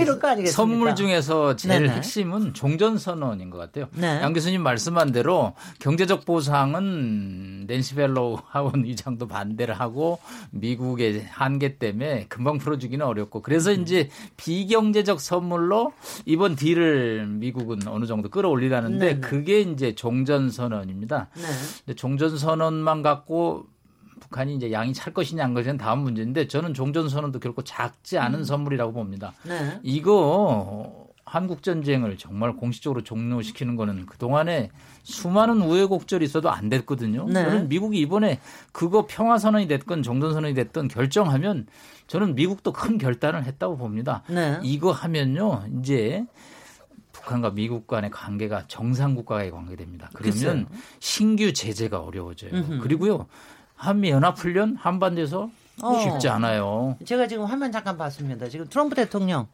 [0.47, 1.95] 선물 중에서 제일 네네.
[1.95, 3.87] 핵심은 종전 선언인 것 같아요.
[3.93, 4.21] 네.
[4.21, 10.19] 양 교수님 말씀한 대로 경제적 보상은 낸시 펠로시 하원 의장도 반대를 하고
[10.51, 13.83] 미국의 한계 때문에 금방 풀어주기는 어렵고 그래서 음.
[13.83, 15.93] 이제 비경제적 선물로
[16.25, 19.21] 이번 딜을 미국은 어느 정도 끌어올리라는데 네네.
[19.21, 21.29] 그게 이제 종전 선언입니다.
[21.87, 21.95] 네.
[21.95, 23.67] 종전 선언만 갖고
[24.21, 28.41] 북한이 이제 양이 찰 것이냐 안 것이냐 다음 문제인데 저는 종전 선언도 결코 작지 않은
[28.41, 28.45] 음.
[28.45, 29.33] 선물이라고 봅니다.
[29.45, 29.79] 네.
[29.83, 34.71] 이거 한국 전쟁을 정말 공식적으로 종료시키는 거는 그 동안에
[35.03, 37.27] 수많은 우여곡절이 있어도 안 됐거든요.
[37.27, 37.45] 네.
[37.45, 38.41] 저는 미국이 이번에
[38.73, 41.67] 그거 평화 선언이 됐건 종전 선언이 됐던 결정하면
[42.07, 44.23] 저는 미국도 큰 결단을 했다고 봅니다.
[44.29, 44.59] 네.
[44.63, 46.25] 이거 하면요 이제
[47.19, 50.11] 북한과 미국 간의 관계가 정상 국가의 관계됩니다.
[50.13, 50.67] 그러면 글쎄요.
[51.01, 52.53] 신규 제재가 어려워져요.
[52.53, 52.79] 음흠.
[52.81, 53.27] 그리고요
[53.75, 55.51] 한미 연합 훈련 한반도에서
[55.83, 55.99] 어.
[55.99, 56.97] 쉽지 않아요.
[57.05, 58.49] 제가 지금 화면 잠깐 봤습니다.
[58.49, 59.47] 지금 트럼프 대통령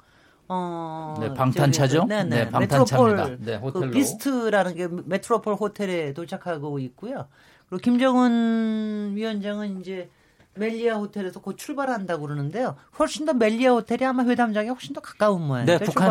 [0.49, 2.05] 어, 네, 방탄차죠?
[2.05, 3.37] 네, 네, 네 방탄차입니다.
[3.41, 3.87] 네, 호텔로.
[3.87, 7.27] 그 비스트라는 게 메트로폴 호텔에 도착하고 있고요.
[7.69, 10.11] 그리고 김정은 위원장은 이제
[10.57, 12.77] 멜리아 호텔에서 곧 출발한다고 그러는데요.
[12.99, 15.79] 훨씬 더 멜리아 호텔이 아마 회담장에 훨씬 더 가까운 모양이에요.
[15.79, 16.09] 네, 북한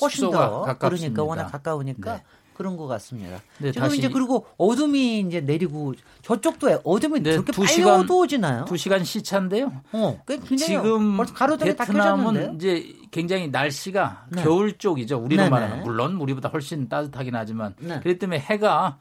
[0.00, 1.12] 훨씬 더 가깝습니다.
[1.12, 2.22] 그러니까 워낙 가까우니까 네.
[2.56, 3.40] 그런 것 같습니다.
[3.58, 5.92] 네, 지금 이제 그리고 어둠이 이제 내리고
[6.22, 8.64] 저쪽도 어둠이 네, 그렇게 빨리 시간, 어두워지나요?
[8.64, 9.70] 두 시간 시차인데요.
[9.92, 10.22] 어,
[10.56, 11.18] 지금
[11.58, 14.42] 베트남은 이제 굉장히 날씨가 네.
[14.42, 15.18] 겨울 쪽이죠.
[15.18, 15.84] 우리로 네, 말하면 네.
[15.84, 18.00] 물론 우리보다 훨씬 따뜻하긴 하지만 네.
[18.00, 18.98] 그렇기 때문에 해가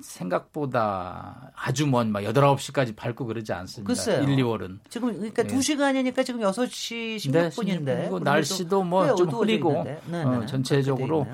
[0.00, 3.86] 생각보다 아주 먼 막 8, 9시까지 밝고 그러지 않습니다.
[3.86, 4.22] 글쎄요.
[4.22, 4.78] 1, 2월은.
[4.88, 5.54] 지금 그러니까 네.
[5.54, 7.84] 2시간이니까 지금 6시 16분인데.
[7.84, 11.26] 네, 날씨도 뭐 좀 흐리고 어, 전체적으로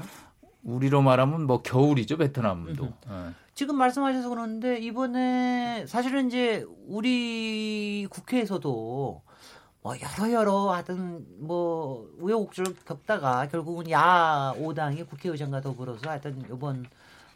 [0.65, 2.85] 우리로 말하면 뭐 겨울이죠 베트남도.
[2.85, 3.31] 네.
[3.55, 9.23] 지금 말씀하셔서 그러는데 이번에 사실은 이제 우리 국회에서도
[9.83, 16.87] 뭐 여러 여러 하여튼 뭐 우여곡절 겪다가 결국은 야 5당이 국회의장과 더불어서 하여튼 이번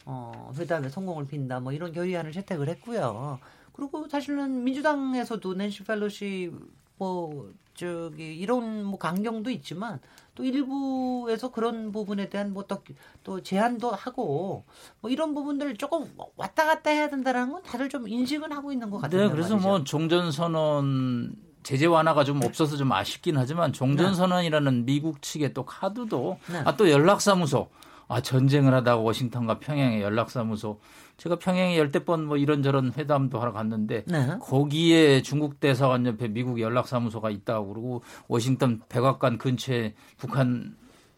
[0.04, 3.40] 어 회담에 성공을 빈다 뭐 이런 결의안을 채택을 했고요.
[3.72, 6.52] 그리고 사실은 민주당에서도 낸시 펠로시
[6.96, 10.00] 뭐 저기 이런 뭐 강경도 있지만
[10.36, 12.84] 또 일부에서 그런 부분에 대한 뭐또
[13.24, 14.64] 또 제한도 하고
[15.00, 18.98] 뭐 이런 부분들을 조금 왔다 갔다 해야 된다라는 건 다들 좀 인식은 하고 있는 것
[18.98, 19.22] 같아요.
[19.22, 19.68] 네, 그래서 말이죠.
[19.68, 25.64] 뭐 종전 선언 제재 완화가 좀 없어서 좀 아쉽긴 하지만 종전 선언이라는 미국 측의 또
[25.64, 26.62] 카드도 네.
[26.64, 27.68] 아또 연락사무소
[28.08, 30.80] 아 전쟁을 하다가 워싱턴과 평양의 연락사무소
[31.16, 34.36] 제가 평양에 열대 번뭐 이런저런 회담도 하러 갔는데 네.
[34.40, 40.76] 거기에 중국 대사관 옆에 미국 연락사무소가 있다고 그러고 워싱턴 백악관 근처에 북한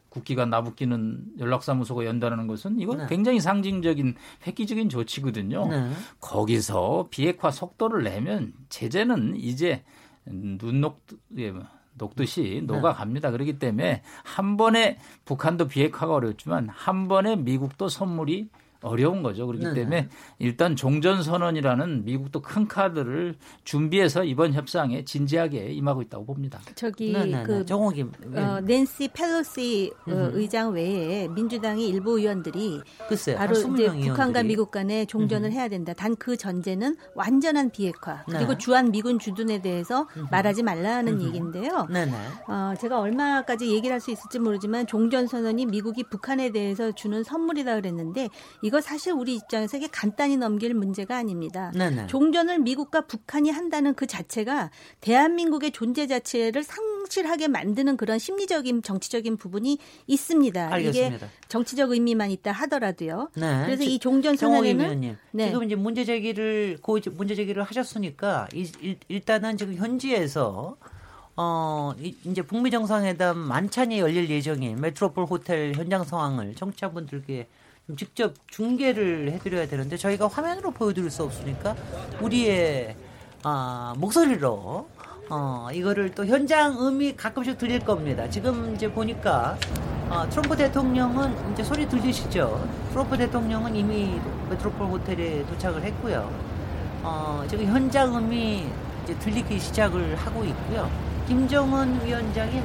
[0.09, 3.07] 국기가 나붙기는 연락사무소가 연다는 것은 이건 네.
[3.09, 4.15] 굉장히 상징적인
[4.47, 5.67] 획기적인 조치거든요.
[5.69, 5.91] 네.
[6.21, 9.85] 거기서 비핵화 속도를 내면 제재는 이제
[10.25, 11.05] 눈 녹,
[11.37, 11.53] 예,
[11.99, 12.61] 녹듯이 네.
[12.61, 13.31] 녹아갑니다.
[13.31, 18.49] 그렇기 때문에 한 번에 북한도 비핵화가 어렵지만 한 번에 미국도 선물이
[18.83, 19.47] 어려운 거죠.
[19.47, 19.75] 그렇기 네네.
[19.75, 26.61] 때문에 일단 종전선언이라는 미국도 큰 카드를 준비해서 이번 협상에 진지하게 임하고 있다고 봅니다.
[26.75, 27.43] 저기 네네네.
[27.45, 34.23] 그 정호기 어, 낸시 펠로시 어, 의장 외에 민주당의 일부 의원들이 글쎄요, 바로 이제 북한과
[34.41, 34.45] 의원들이.
[34.49, 35.57] 미국 간에 종전을 음흠.
[35.59, 35.93] 해야 된다.
[35.95, 38.39] 단 그 전제는 완전한 비핵화 네.
[38.39, 40.27] 그리고 주한 미군 주둔에 대해서 음흠.
[40.31, 41.23] 말하지 말라는.
[41.23, 41.87] 얘기인데요.
[41.91, 42.13] 네네.
[42.49, 48.29] 어, 제가 얼마까지 얘기를 할 수 있을지 모르지만 종전선언이 미국이 북한에 대해서 주는 선물이다 그랬는데
[48.63, 51.73] 이거 사실 우리 입장에서 이게 간단히 넘길 문제가 아닙니다.
[51.75, 52.07] 네네.
[52.09, 59.79] 종전을 미국과 북한이 한다는 그 자체가 대한민국의 존재 자체를 상실하게 만드는 그런 심리적인 정치적인 부분이
[60.07, 60.73] 있습니다.
[60.73, 61.17] 알겠습니다.
[61.17, 63.31] 이게 정치적 의미만 있다 하더라도요.
[63.35, 63.63] 네.
[63.65, 65.47] 그래서 이 종전 선언에는 네.
[65.47, 68.49] 지금 이제 문제 제기를 고 문제 제기를 하셨으니까
[69.09, 70.77] 일단은 지금 현지에서
[71.41, 77.47] 어, 이제 북미 정상회담 만찬이 열릴 예정인 메트로폴 호텔 현장 상황을 청취자분들께
[77.97, 81.75] 직접 중계를 해드려야 되는데 저희가 화면으로 보여드릴 수 없으니까
[82.21, 82.95] 우리의
[83.45, 84.89] 아, 목소리로
[85.31, 88.29] 어, 이거를 또 현장 음이 가끔씩 들릴 겁니다.
[88.29, 89.57] 지금 이제 보니까
[90.11, 92.69] 어, 트럼프 대통령은 이제 소리 들리시죠?
[92.91, 96.31] 트럼프 대통령은 이미 메트로폴 호텔에 도착을 했고요.
[97.03, 98.67] 어, 지금 현장음이
[99.05, 100.91] 이제 들리기 시작을 하고 있고요.
[101.27, 102.63] 김정은 위원장이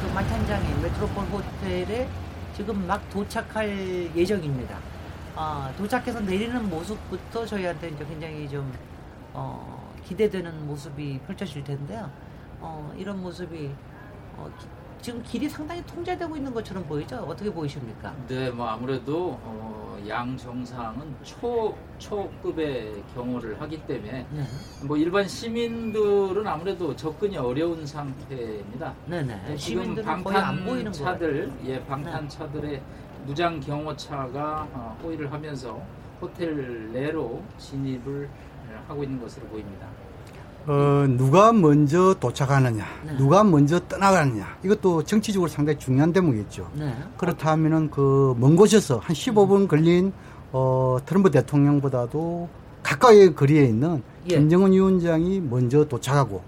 [0.00, 2.08] 그 만탄장인 메트로폴 호텔에
[2.60, 3.70] 지금 막 도착할
[4.14, 4.76] 예정입니다.
[5.34, 8.70] 아, 도착해서 내리는 모습부터 저희한테 이제 굉장히 좀
[9.32, 12.10] 어, 기대되는 모습이 펼쳐질 텐데요.
[12.60, 13.70] 어, 이런 모습이
[14.36, 14.52] 어,
[15.00, 17.16] 지금 길이 상당히 통제되고 있는 것처럼 보이죠?
[17.16, 18.14] 어떻게 보이십니까?
[18.28, 24.42] 네, 뭐 아무래도 어, 양 정상은 초 초급의 경호를 하기 때문에 네.
[24.84, 28.94] 뭐 일반 시민들은 아무래도 접근이 어려운 상태입니다.
[29.06, 29.42] 네네.
[29.48, 29.56] 네.
[29.56, 32.82] 지금 방탄 차들, 예, 방탄 차들의 네.
[33.24, 35.80] 무장 경호차가 어, 호위를 하면서
[36.20, 38.28] 호텔 내로 진입을
[38.86, 39.86] 하고 있는 것으로 보입니다.
[40.66, 43.16] 어, 누가 먼저 도착하느냐, 네.
[43.16, 46.70] 누가 먼저 떠나가느냐, 이것도 정치적으로 상당히 중요한 대목이겠죠.
[46.74, 46.94] 네.
[47.16, 50.12] 그렇다면은 그 먼 곳에서 한 15분 걸린
[50.52, 52.48] 어, 트럼프 대통령보다도
[52.82, 54.36] 가까이 거리에 있는 예.
[54.36, 56.42] 김정은 위원장이 먼저 도착하고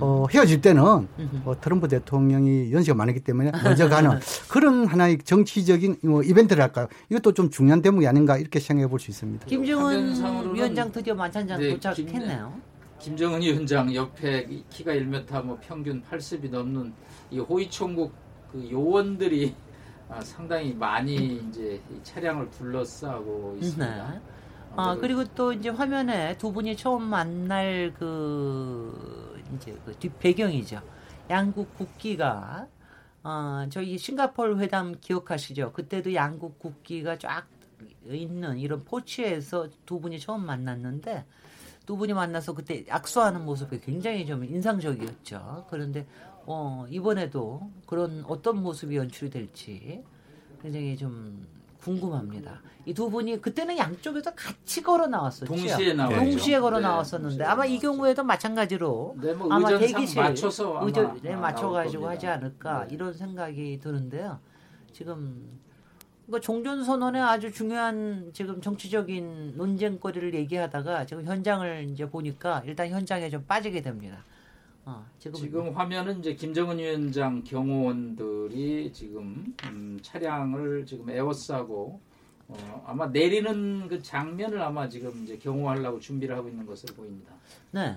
[0.00, 6.22] 어, 헤어질 때는 어, 트럼프 대통령이 연세가 많았기 때문에 먼저 가는 그런 하나의 정치적인 뭐
[6.22, 6.86] 이벤트를 할까요?
[7.10, 9.46] 이것도 좀 중요한 대목이 아닌가 이렇게 생각해 볼 수 있습니다.
[9.46, 12.52] 김정은 위원장 드디어 만찬장 네, 도착했네요.
[13.04, 16.90] 김정은 위원장 옆에 키가 1m 뭐 평균 80이 넘는
[17.30, 18.14] 이 호위총국
[18.50, 19.54] 그 요원들이
[20.08, 24.10] 아, 상당히 많이 이제 차량을 둘러싸고 있습니다.
[24.10, 24.20] 네.
[24.76, 30.80] 아 그리고 또 이제 화면에 두 분이 처음 만날 그 이제 그 뒷 배경이죠.
[31.28, 32.66] 양국 국기가
[33.22, 35.72] 어, 저희 싱가폴 회담 기억하시죠?
[35.72, 37.46] 그때도 양국 국기가 쫙
[38.08, 41.26] 있는 이런 포치에서 두 분이 처음 만났는데
[41.86, 45.66] 두 분이 만나서 그때 악수하는 모습이 굉장히 좀 인상적이었죠.
[45.68, 46.06] 그런데
[46.46, 50.02] 어, 이번에도 그런 어떤 모습이 연출이 될지
[50.62, 51.46] 굉장히 좀
[51.82, 52.62] 궁금합니다.
[52.86, 55.46] 이 두 분이 그때는 양쪽에서 같이 걸어 나왔었죠.
[55.46, 60.80] 동시에 나왔 동시에 걸어 네, 나왔었는데 아마 이 경우에도 마찬가지로 네, 뭐 아마 대기실 맞춰서
[60.84, 62.94] 의전에 맞춰 가지고 하지 않을까 네.
[62.94, 64.38] 이런 생각이 드는데요.
[64.92, 65.60] 지금
[66.26, 73.28] 그러니까 종전 선언의 아주 중요한 지금 정치적인 논쟁거리를 얘기하다가 지금 현장을 이제 보니까 일단 현장에
[73.28, 74.24] 좀 빠지게 됩니다.
[74.86, 82.00] 어, 지금, 지금 화면은 이제 김정은 위원장 경호원들이 지금 음, 차량을 지금 에워싸고
[82.48, 87.32] 어, 아마 내리는 그 장면을 아마 지금 이제 경호하려고 준비를 하고 있는 것으로 보입니다.
[87.70, 87.96] 네.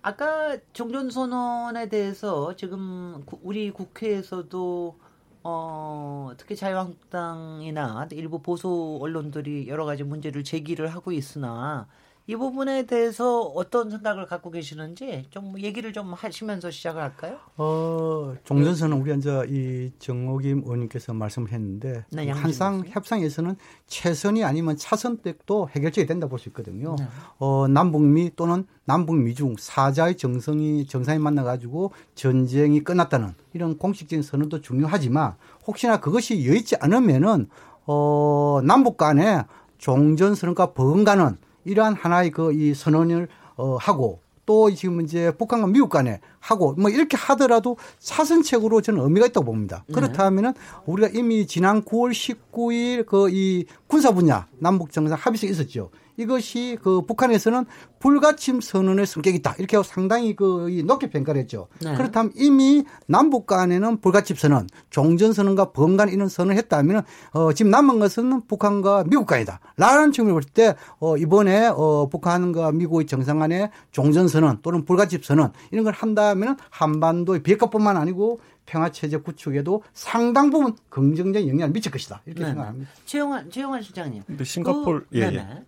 [0.00, 4.98] 아까 종전선언에 대해서 지금 우리 국회에서도
[5.46, 11.86] 어, 특히 자유한국당이나 일부 보수 언론들이 여러 가지 문제를 제기를 하고 있으나
[12.26, 17.36] 이 부분에 대해서 어떤 생각을 갖고 계시는지 좀 얘기를 좀 하시면서 시작을 할까요?
[17.58, 23.56] 어, 종전선은 우리 이제 이 정옥임 의원님께서 말씀을 했는데 네, 항상 협상에서는
[23.88, 26.96] 최선이 아니면 차선택도 해결책이 된다 볼 수 있거든요.
[26.98, 27.06] 네.
[27.38, 35.34] 어, 남북미 또는 남북미중 사자의 정성이 정상이 만나 가지고 전쟁이 끝났다는 이런 공식적인 선언도 중요하지만
[35.66, 37.48] 혹시나 그것이 여의치 않으면은
[37.86, 39.42] 어, 남북 간에
[39.76, 46.20] 종전선언과 버금가는 이러한 하나의 그 이 선언을 어, 하고 또 지금 이제 북한과 미국 간에
[46.38, 49.84] 하고 뭐 이렇게 하더라도 사선책으로 저는 의미가 있다고 봅니다.
[49.86, 49.94] 네.
[49.94, 50.52] 그렇다면은
[50.84, 55.90] 우리가 이미 지난 9월 19일 그 이 군사 분야 남북 정상 합의서 있었죠.
[56.16, 57.64] 이것이 그 북한에서는
[57.98, 59.54] 불가침 선언의 성격이 있다.
[59.58, 61.68] 이렇게 상당히 그 높게 평가를 했죠.
[61.82, 61.94] 네.
[61.94, 67.98] 그렇다면 이미 남북 간에는 불가침 선언, 종전 선언과 번간 이런 선언을 했다면 어 지금 남은
[67.98, 69.60] 것은 북한과 미국 간이다.
[69.76, 75.22] 라는 측면을 볼 때 어 이번에 어 북한과 미국의 정상 간의 종전 선언 또는 불가침
[75.22, 81.90] 선언 이런 걸 한다면 한반도의 비핵화뿐만 아니고 평화 체제 구축에도 상당 부분 긍정적인 영향을 미칠
[81.92, 82.48] 것이다 이렇게 네.
[82.50, 82.90] 생각합니다.
[83.04, 84.22] 최영환 최영환 실장님.
[84.26, 85.64] 근데 싱가폴 그, 예, 예.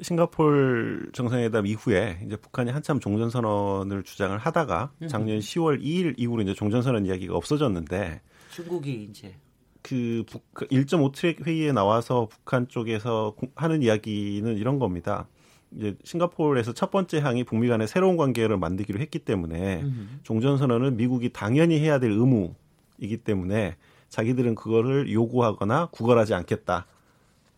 [0.00, 7.06] 싱가폴 정상회담 이후에 이제 북한이 한참 종전선언을 주장을 하다가 작년 10월 2일 이후로 이제 종전선언
[7.06, 9.34] 이야기가 없어졌는데 중국이 이제
[9.82, 15.28] 그 1.5그 트랙 회의에 나와서 북한 쪽에서 하는 이야기는 이런 겁니다.
[15.76, 20.20] 이제 싱가포르에서 첫 번째 항이 북미 간의 새로운 관계를 만들기로 했기 때문에 음.
[20.22, 23.76] 종전선언은 미국이 당연히 해야 될 의무이기 때문에
[24.08, 26.86] 자기들은 그거를 요구하거나 구걸하지 않겠다.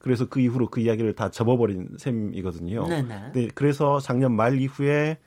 [0.01, 2.89] 그래서 그 이후로 그 이야기를 다 접어버린 셈이거든요.
[2.89, 3.33] 네네.
[3.33, 5.19] 네, 그래서 작년 말 이후에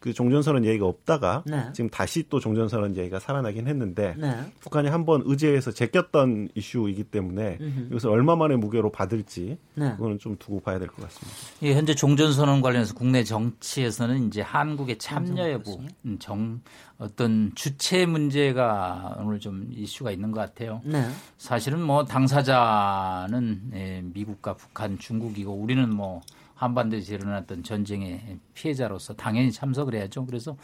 [0.00, 1.64] 그 종전선언 얘기가 없다가 네.
[1.74, 4.34] 지금 다시 또 종전선언 얘기가 살아나긴 했는데 네.
[4.60, 7.86] 북한이 한번 의제에서 제꼈던 이슈이기 때문에 음흠.
[7.90, 9.92] 이것을 얼마 만에 무게로 받을지 네.
[9.92, 11.36] 그거는 좀 두고 봐야 될 것 같습니다.
[11.62, 16.60] 예, 현재 종전선언 관련해서 국내 정치에서는 이제 한국의 참여 여부, 음, 정
[16.98, 20.80] 어떤 주체 문제가 오늘 좀 이슈가 있는 것 같아요.
[20.84, 21.06] 네.
[21.38, 26.20] 사실은 뭐 당사자는 예, 미국과 북한, 중국이고 우리는 뭐
[26.60, 30.26] 한반도에서 일어났던 전쟁의 피해자로서 당연히 참석을 해야죠.
[30.26, 30.54] 그래서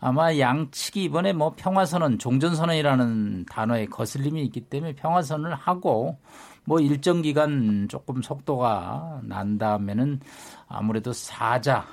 [0.00, 6.16] 아마 양측이 이번에 뭐 평화선언, 종전선언이라는 단어에 거슬림이 있기 때문에 평화선언을 하고
[6.64, 10.20] 뭐 일정 기간 조금 속도가 난 다음에는
[10.68, 11.86] 아무래도 사자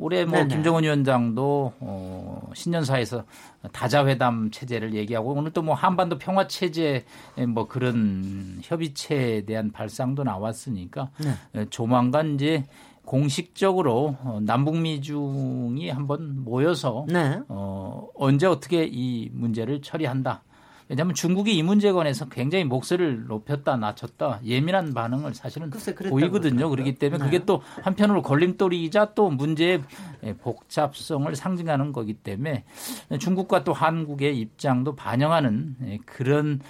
[0.00, 0.48] 올해 뭐 네네.
[0.48, 3.24] 김정은 위원장도 어 신년사에서
[3.72, 7.04] 다자회담 체제를 얘기하고 오늘 또 뭐 한반도 평화 체제
[7.48, 11.10] 뭐 그런 협의체에 대한 발상도 나왔으니까
[11.52, 11.66] 네.
[11.68, 12.64] 조만간 이제
[13.04, 17.40] 공식적으로 어, 남북미 중이 한번 모여서 네.
[17.48, 20.42] 어 언제 어떻게 이 문제를 처리한다.
[20.90, 25.70] 왜냐하면 중국이 이 문제에 관해서 굉장히 목소리를 높였다 낮췄다 예민한 반응을 사실은
[26.08, 26.68] 보이거든요.
[26.68, 27.24] 그렇기 때문에 네.
[27.24, 29.82] 그게 또 한편으로 걸림돌이자 또 문제의
[30.40, 32.64] 복잡성을 상징하는 거기 때문에
[33.20, 36.60] 중국과 또 한국의 입장도 반영하는 그런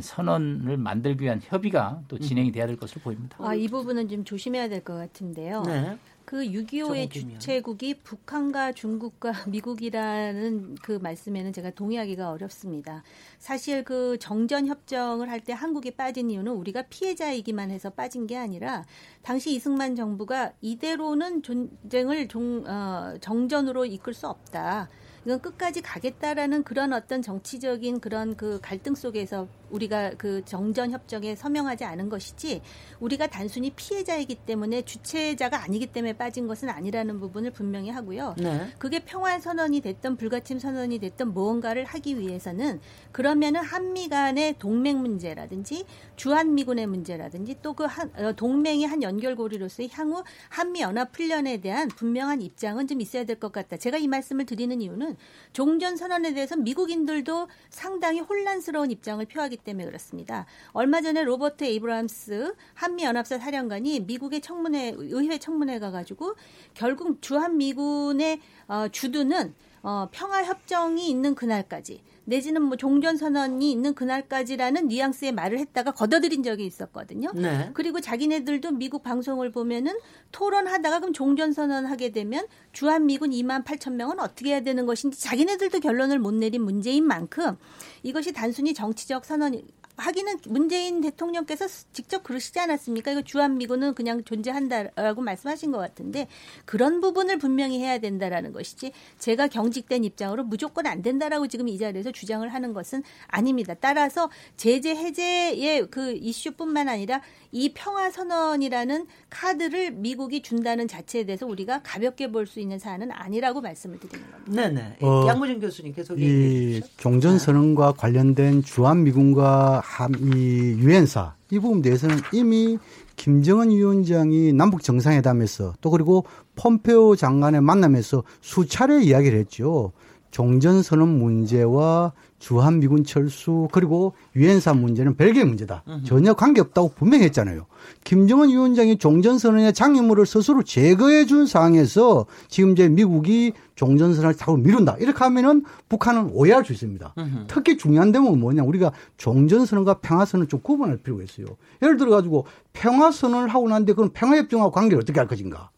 [0.00, 3.36] 선언을 만들기 위한 협의가 또 진행이 돼야 될 것으로 보입니다.
[3.40, 5.62] 아, 이 부분은 좀 조심해야 될 것 같은데요.
[5.62, 5.96] 네.
[6.28, 13.02] 그 6.25의 주체국이 북한과 중국과 미국이라는 그 말씀에는 제가 동의하기가 어렵습니다.
[13.38, 18.84] 사실 그 정전 협정을 할 때 한국이 빠진 이유는 우리가 피해자이기만 해서 빠진 게 아니라
[19.22, 24.90] 당시 이승만 정부가 이대로는 전쟁을 종, 어, 정전으로 이끌 수 없다.
[25.24, 31.84] 이건 끝까지 가겠다라는 그런 어떤 정치적인 그런 그 갈등 속에서 우리가 그 정전 협정에 서명하지
[31.84, 32.60] 않은 것이지
[33.00, 38.34] 우리가 단순히 피해자이기 때문에 주체자가 아니기 때문에 빠진 것은 아니라는 부분을 분명히 하고요.
[38.38, 38.66] 네.
[38.78, 42.80] 그게 평화 선언이 됐던 불가침 선언이 됐던 무언가를 하기 위해서는
[43.12, 50.80] 그러면은 한미 간의 동맹 문제라든지 주한 미군의 문제라든지 또그 한, 동맹의 한 연결고리로서의 향후 한미
[50.82, 53.76] 연합 훈련에 대한 분명한 입장은 좀 있어야 될 것 같다.
[53.76, 55.16] 제가 이 말씀을 드리는 이유는
[55.52, 60.46] 종전 선언에 대해서 미국인들도 상당히 혼란스러운 입장을 표하기 때문에 그렇습니다.
[60.72, 66.34] 얼마 전에 로버트 에이브람스 한미 연합사 사령관이 미국의 청문회 의회 청문회 가가지고
[66.74, 73.94] 결국 주한 미군의 어, 주둔은 어, 평화 협정이 있는 그날까지 내지는 뭐 종전 선언이 있는
[73.94, 77.32] 그날까지라는 뉘앙스의 말을 했다가 걷어들인 적이 있었거든요.
[77.34, 77.70] 네.
[77.72, 79.96] 그리고 자기네들도 미국 방송을 보면은
[80.32, 85.18] 토론하다가 그럼 종전 선언 하게 되면 주한 미군 2만 8천 명은 어떻게 해야 되는 것인지
[85.20, 87.56] 자기네들도 결론을 못 내린 문제인 만큼
[88.02, 89.64] 이것이 단순히 정치적 선언이
[89.98, 93.10] 하기는 문재인 대통령께서 직접 그러시지 않았습니까?
[93.12, 96.28] 이거 주한미군은 그냥 존재한다라고 말씀하신 것 같은데
[96.64, 102.12] 그런 부분을 분명히 해야 된다라는 것이지 제가 경직된 입장으로 무조건 안 된다라고 지금 이 자리에서
[102.12, 103.74] 주장을 하는 것은 아닙니다.
[103.74, 107.20] 따라서 제재 해제의 그 이슈뿐만 아니라
[107.50, 113.60] 이 평화 선언이라는 카드를 미국이 준다는 자체에 대해서 우리가 가볍게 볼 수 있는 사안은 아니라고
[113.60, 114.68] 말씀을 드리는 겁니다.
[114.68, 114.96] 네네.
[115.02, 119.82] 어, 양무진 교수님 계속 이 종전 선언과 관련된 주한 미군과
[120.20, 122.78] 이 유엔사 이 부분 대해서는 이미
[123.16, 126.24] 김정은 위원장이 남북 정상회담에서 또 그리고
[126.56, 129.92] 폼페오 장관의 만남에서 수차례 이야기를 했죠.
[130.30, 135.82] 종전선언 문제와 주한 미군 철수 그리고 유엔사 문제는 별개의 문제다.
[136.04, 137.66] 전혀 관계없다고 분명히 했잖아요.
[138.04, 144.96] 김정은 위원장이 종전선언의 장애물을 스스로 제거해 준 상황에서 지금 이제 미국이 종전선언을 자꾸 미룬다.
[145.00, 147.14] 이렇게 하면은 북한은 오해할 수 있습니다.
[147.48, 148.62] 특히 중요한 점은 뭐냐.
[148.62, 151.46] 우리가 종전선언과 평화선언을 좀 구분할 필요가 있어요.
[151.82, 155.70] 예를 들어 가지고 평화선언을 하고 난데 그럼 평화협정하고 관계를 어떻게 할 것인가.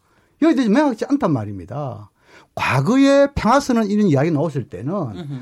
[0.43, 2.10] 여기에 대해서 명확치 않단 말입니다.
[2.61, 4.93] 과거에 평화선언 이런 이야기 나왔을 때는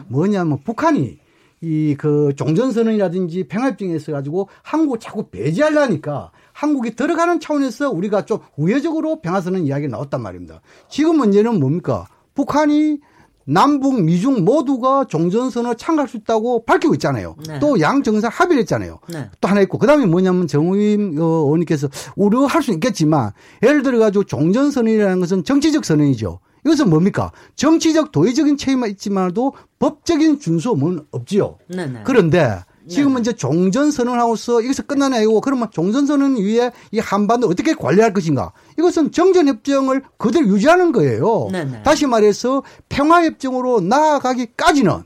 [0.07, 1.19] 뭐냐면 북한이
[1.61, 9.19] 이 그 종전선언이라든지 평화협정에 있어 가지고 한국을 자꾸 배제하려니까 한국이 들어가는 차원에서 우리가 좀 우회적으로
[9.19, 10.61] 평화선언 이야기가 나왔단 말입니다.
[10.87, 12.07] 지금 문제는 뭡니까?
[12.33, 12.99] 북한이
[13.43, 17.35] 남북 미중 모두가 종전선언을 참가할 수 있다고 밝히고 있잖아요.
[17.47, 17.59] 네.
[17.59, 18.99] 또양 정상 합의를 했잖아요.
[19.11, 19.29] 네.
[19.41, 23.31] 또 하나 있고 그다음에 뭐냐면 정우임 어, 의원님께서 우려할 수 있겠지만
[23.63, 26.39] 예를 들어 가지고 종전선언이라는 것은 정치적 선언이죠.
[26.65, 27.31] 이것은 뭡니까?
[27.55, 31.57] 정치적 도의적인 책임만 있지만도 법적인 준수는 없지요.
[31.69, 32.01] 네네.
[32.03, 38.13] 그런데 지금은 이제 종전선언 하고서 이것이 끝나는 아니고 그러면 종전선언 위에 이 한반도 어떻게 관리할
[38.13, 38.51] 것인가?
[38.77, 41.49] 이것은 정전협정을 그대로 유지하는 거예요.
[41.51, 41.83] 네네.
[41.83, 45.03] 다시 말해서 평화협정으로 나아가기까지는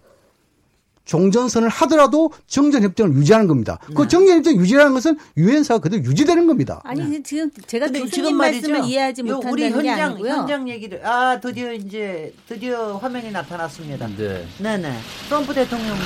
[1.06, 3.80] 종전선을 하더라도 정전협정을 유지하는 겁니다.
[3.82, 3.94] 그 네.
[3.96, 6.82] 그 정전협정 유지하는 것은 유엔사가 그대로 유지되는 겁니다.
[6.84, 7.24] 아니 네.
[7.24, 10.32] 지금 제가 교수님 말씀을 이해하지 못한다는 우리 현장, 게 아니고요.
[10.32, 14.08] 현장 얘기를 아 드디어 이제 드디어 화면이 나타났습니다.
[14.18, 14.48] 네.
[14.60, 14.98] 네네.
[15.28, 16.04] 트럼프 대통령과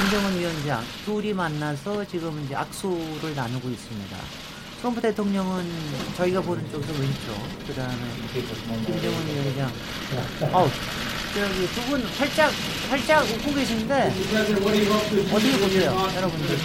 [0.00, 4.16] 김정은 위원장 둘이 만나서 지금 이제 악수를 나누고 있습니다.
[4.78, 5.64] 트럼프 대통령은
[6.16, 7.96] 저희가 보는 쪽에서 왼쪽, 그 다음에
[8.86, 9.70] 김정은 위원장.
[10.52, 10.68] 어우,
[11.38, 12.50] 저기 두분 살짝,
[12.90, 14.12] 살짝 웃고 계신데,
[15.32, 16.58] 어떻게 보세요, 여러분들?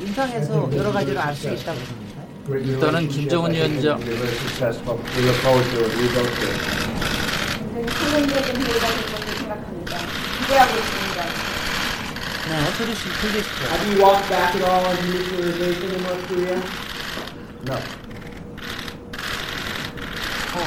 [0.00, 2.22] 인상에서 여러 가지를 알수 있다고 봅니다.
[2.48, 4.00] 일단은 김정은 위원장.
[4.00, 4.06] 네,
[12.78, 13.64] 들으시, 들으시죠.
[13.70, 16.62] Have you walked back at all on denuclearization in North Korea?
[17.66, 18.05] No.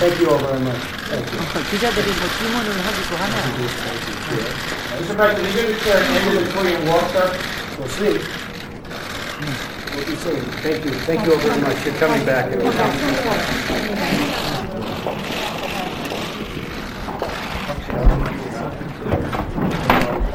[0.00, 0.82] Thank you all very much.
[1.08, 1.38] Thank you.
[1.70, 3.44] 기자들이 뭐 질문을 하기도 하네요.
[4.94, 5.16] Mr.
[5.16, 7.26] President, are you going to declare an end to the Korean War, sir?
[7.78, 8.16] We'll see.
[9.94, 10.44] We'll be seeing.
[10.62, 10.92] Thank you.
[11.04, 11.84] Thank you all very much.
[11.84, 12.50] You're coming back.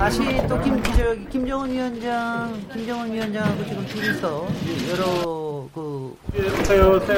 [0.04, 4.48] 다시 또 김, 저기, 김정은 위원장, 김정은 위원장하고 지금 둘이서
[4.90, 6.18] 여러 그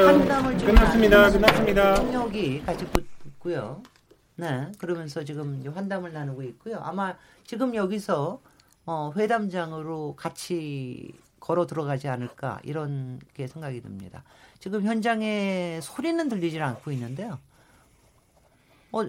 [0.06, 1.30] 한담을 끝났습니다.
[1.32, 1.94] 끝났습니다.
[1.96, 3.82] 통역이 같이 붙고요.
[4.36, 6.78] 네, 그러면서 지금 환담을 나누고 있고요.
[6.80, 8.40] 아마 지금 여기서
[8.84, 14.22] 어, 회담장으로 같이 걸어 들어가지 않을까 이런 게 생각이 듭니다.
[14.60, 17.40] 지금 현장에 소리는 들리지 않고 있는데요.
[18.92, 19.02] 어,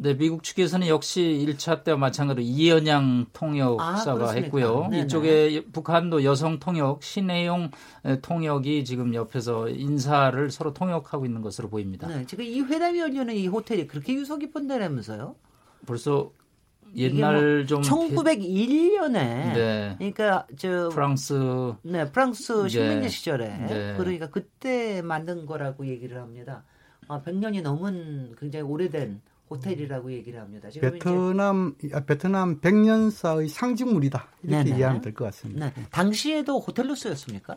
[0.00, 4.88] 네, 미국 측에서는 역시 1차 때와 마찬가지로 이연양 통역사가 아, 했고요.
[4.90, 5.04] 네네.
[5.04, 7.70] 이쪽에 북한도 여성 통역 신혜용
[8.22, 12.06] 통역이 지금 옆에서 인사를 서로 통역하고 있는 것으로 보입니다.
[12.06, 15.34] 네, 지금 이 회담이 열리는 이 호텔이 그렇게 유서 깊은 데라면서요?
[15.86, 16.30] 벌써
[16.96, 19.94] 옛날 좀 1901년에 네.
[19.98, 23.08] 그러니까 저 프랑스 네 프랑스 식민지 네.
[23.08, 23.94] 시절에 네.
[23.98, 26.64] 그러니까 그때 만든 거라고 얘기를 합니다.
[27.08, 29.20] 아, 100년이 넘은 굉장히 오래된
[29.50, 30.68] 호텔이라고 얘기를 합니다.
[30.80, 34.76] 베트남 아, 베트남 백년사의 상징물이다 이렇게 네네.
[34.76, 35.66] 이해하면 될 것 같습니다.
[35.74, 35.84] 네.
[35.90, 37.56] 당시에도 호텔로 쓰였습니까?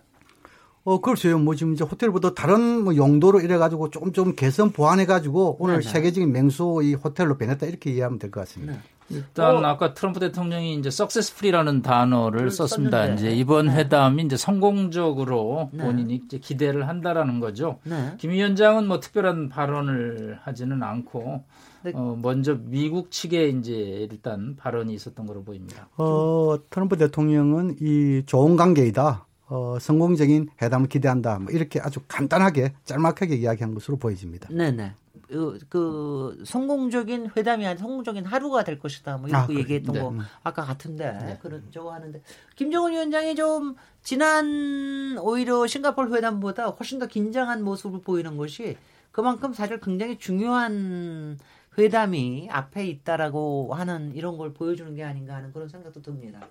[0.83, 1.37] 어, 그렇죠.
[1.37, 5.91] 뭐 지금 이제 호텔보다 다른 뭐 용도로 이래가지고 조금 좀 개선 보완해가지고 오늘 네네.
[5.91, 8.73] 세계적인 맹수 이 호텔로 변했다 이렇게 이해하면 될 것 같습니다.
[8.73, 8.79] 네.
[9.11, 12.99] 일단 어, 아까 트럼프 대통령이 이제 석세스풀이라는 단어를 썼습니다.
[13.01, 13.21] 썼는데.
[13.21, 13.75] 이제 이번 네.
[13.75, 15.83] 회담이 이제 성공적으로 네.
[15.83, 17.79] 본인이 이제 기대를 한다라는 거죠.
[17.83, 18.13] 네.
[18.17, 21.43] 김 위원장은 뭐 특별한 발언을 하지는 않고
[21.83, 21.91] 네.
[21.95, 23.73] 어, 먼저 미국 측에 이제
[24.11, 25.89] 일단 발언이 있었던 걸로 보입니다.
[25.97, 29.25] 어, 트럼프 대통령은 이 좋은 관계이다.
[29.47, 31.39] 어, 성공적인 회담을 기대한다.
[31.39, 34.47] 뭐 이렇게 아주 간단하게 짤막하게 이야기한 것으로 보여집니다.
[34.49, 34.93] 네네.
[35.27, 39.17] 그, 그 성공적인 회담이 아닌 성공적인 하루가 될 것이다.
[39.17, 40.01] 뭐 이렇게 아, 얘기했던 네.
[40.01, 40.13] 거
[40.43, 41.39] 아까 같은데 네.
[41.41, 42.21] 그런 저거 하는데
[42.55, 48.77] 김정은 위원장이 좀 지난 오히려 싱가포르 회담보다 훨씬 더 긴장한 모습을 보이는 것이
[49.11, 51.37] 그만큼 사실 굉장히 중요한
[51.77, 56.47] 회담이 앞에 있다라고 하는 이런 걸 보여주는 게 아닌가 하는 그런 생각도 듭니다.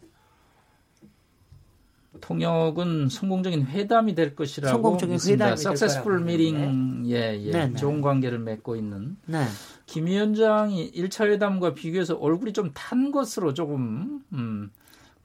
[2.20, 5.44] 통역은 성공적인 회담이 될 것이라고 성공적인 믿습니다.
[5.46, 7.74] 회담이 Successful meeting, 예, 예, 네, 네.
[7.76, 9.16] 좋은 관계를 맺고 있는.
[9.26, 9.44] 네.
[9.86, 14.70] 김 위원장이 1차 회담과 비교해서 얼굴이 좀 탄 것으로 조금 음,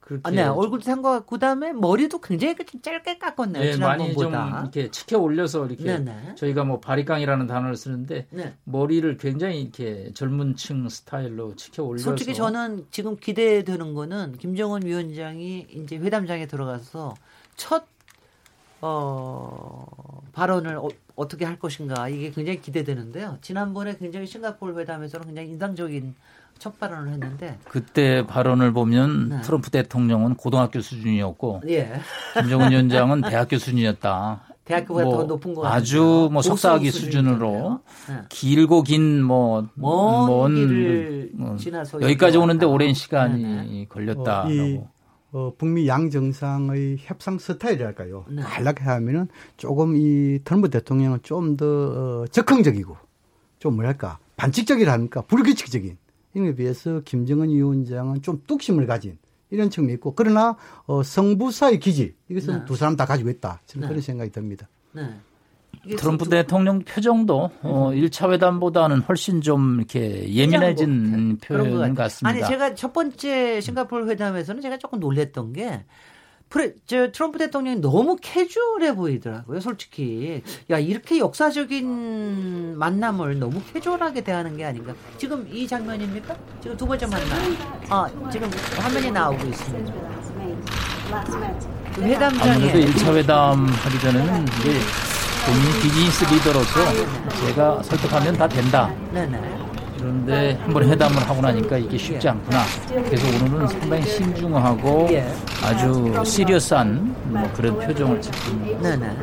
[0.06, 3.64] 그렇게 아, 네, 얼굴 산거 그다음에 머리도 굉장히 좀 짧게 깎았네요.
[3.64, 6.36] 네, 많이 좀 이렇게 치켜 올려서 이렇게 네네.
[6.36, 8.53] 저희가 뭐 바리깡이라는 단어를 쓰는데 네.
[8.66, 15.97] 머리를 굉장히 이렇게 젊은층 스타일로 치켜 올려서 솔직히 저는 지금 기대되는 거는 김정은 위원장이 이제
[15.97, 17.16] 회담장에 들어가서
[17.56, 17.94] 첫
[18.86, 19.86] 어,
[20.33, 20.77] 발언을
[21.15, 23.38] 어, 떻게할 것인가 이게 굉장히 기대되는데요.
[23.41, 26.13] 지난번에 굉장히 싱가포르 회담에서는 굉장히 인상적인
[26.59, 29.41] 첫 발언을 했는데 그때 발언을 보면 네.
[29.41, 31.99] 트럼프 대통령은 고등학교 수준이었고 예.
[32.39, 34.41] 김정은 위원장은 대학교 수준이었다.
[34.65, 38.15] 대학교보다 뭐 더 높은 거 아주 뭐 석사학위 수준으로 네.
[38.29, 43.86] 길고 긴뭐먼 길을 뭐 지나서 여기까지 오는데 오랜 시간이 네, 네.
[43.88, 44.49] 걸렸다라고.
[44.49, 44.81] 어, 이,
[45.36, 48.23] 어, 북미 양 정상의 협상 스타일이랄까요.
[48.29, 48.41] 네.
[48.41, 49.27] 간략하게 하면은
[49.57, 52.95] 조금 이 트럼프 대통령은 좀 더 어, 적극적이고
[53.59, 55.97] 좀 뭐랄까 반칙적이라니까 불규칙적인
[56.38, 59.17] 이에 비해서 김정은 위원장은 좀 뚝심을 가진
[59.49, 60.55] 이런 측면이 있고 그러나
[60.86, 62.65] 어, 성부사의 기질 이것은 네.
[62.65, 63.89] 두 사람 다 가지고 있다 저는 네.
[63.89, 64.69] 그런 생각이 듭니다.
[64.93, 65.19] 네.
[65.97, 72.30] 트럼프 대통령 표정도 어, 1차 회담보다는 훨씬 좀 이렇게 예민해진 표현 같습니다.
[72.30, 75.84] 아니 제가 첫 번째 싱가포르 회담에서는 제가 조금 놀랬던 게
[76.49, 80.41] 프레, 저 트럼프 대통령이 너무 캐주얼해 보이더라고요, 솔직히.
[80.69, 84.93] 야, 이렇게 역사적인 만남을 너무 캐주얼하게 대하는 게 아닌가.
[85.17, 86.36] 지금 이 장면입니까?
[86.61, 87.57] 지금 두 번째 만남.
[87.89, 89.93] 아, 지금 화면이 나오고 있습니다.
[91.95, 92.69] 그 회담장에.
[92.69, 94.80] 아무래도 1차 회담 하기 전에는 이제
[95.45, 96.79] 본인 비즈니스 리더로서
[97.45, 98.89] 제가 설득하면 다 된다.
[99.97, 102.63] 그런데 한 번 회담을 하고 나니까 이게 쉽지 않구나.
[102.87, 105.25] 그래서 오늘은 상당히 신중하고 예.
[105.63, 108.81] 아주 시리어스한 뭐 그런 표정을 짓습니다.
[108.89, 109.17] 네네.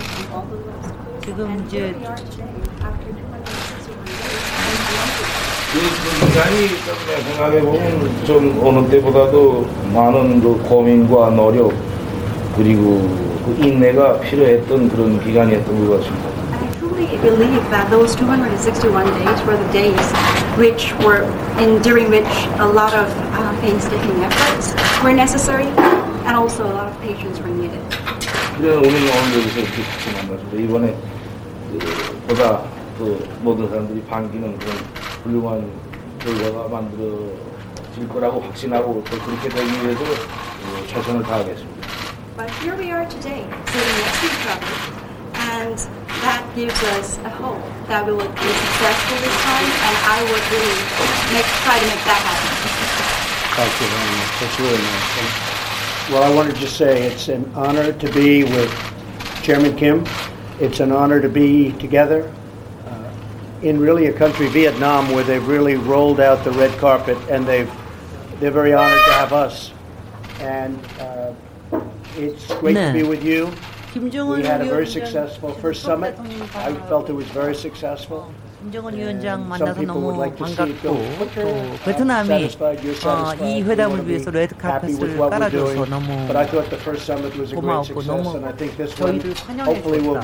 [1.24, 1.94] 지금 이제
[6.20, 6.68] 굉장히
[7.26, 11.72] 생각해 보면 좀 어느 때보다도 많은 그 고민과 노력
[12.56, 13.08] 그리고
[13.44, 16.42] 그 인내가 필요했던 그런 기간이었던 것 같습니다.
[17.22, 20.06] believe that those 261 days were the days
[20.58, 21.22] which were
[21.62, 23.06] in during which a lot of
[23.38, 24.74] uh, painstaking efforts
[25.04, 25.70] were necessary
[26.26, 27.78] and also a lot of patience were needed.
[28.58, 30.58] 그래 오늘 오늘 여기서 이렇게 같이 만났습니다.
[30.58, 30.94] 이번에
[31.70, 31.78] 그,
[32.26, 32.62] 보다
[32.98, 34.76] 그 모든 사람들이 반기는 그런
[35.22, 35.70] 훌륭한
[36.18, 41.81] 결과가 만들어질 거라고 확신하고 또 그렇게 되기 위해서 그, 최선을 다하겠습니다.
[42.34, 44.72] But here we are today, sitting next to each other,
[45.52, 45.76] and
[46.24, 50.44] that gives us a hope that we will be successful this time, and I would
[50.48, 50.80] really
[51.36, 52.48] make, try to make that happen.
[53.52, 54.32] Thank you very much.
[54.40, 56.08] That's really nice.
[56.10, 58.72] Well, I wanted to say it's an honor to be with
[59.42, 60.06] Chairman Kim.
[60.58, 62.32] It's an honor to be together
[62.86, 63.12] uh,
[63.60, 67.70] in really a country, Vietnam, where they've really rolled out the red carpet, and they've
[68.40, 69.70] they're very honored to have us.
[70.40, 71.34] And uh,
[72.16, 73.50] it's great to be with you.
[73.92, 76.16] 김정은 we had a very successful first summit.
[76.56, 78.24] I felt it was very successful.
[78.62, 80.76] 김정은 위원장 만나서 너무 반갑고
[81.34, 82.48] 또 베트남이
[83.04, 86.28] 어, 이 회담을 위해서 레드 카펫을 깔아줘서 너무
[87.54, 88.40] 고마웠고 너무
[88.94, 90.20] 저희를 환영했습니다.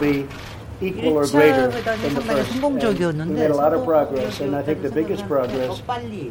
[0.81, 2.55] Equal or greater than the first.
[2.55, 5.83] And we made a lot of progress, and I think the biggest progress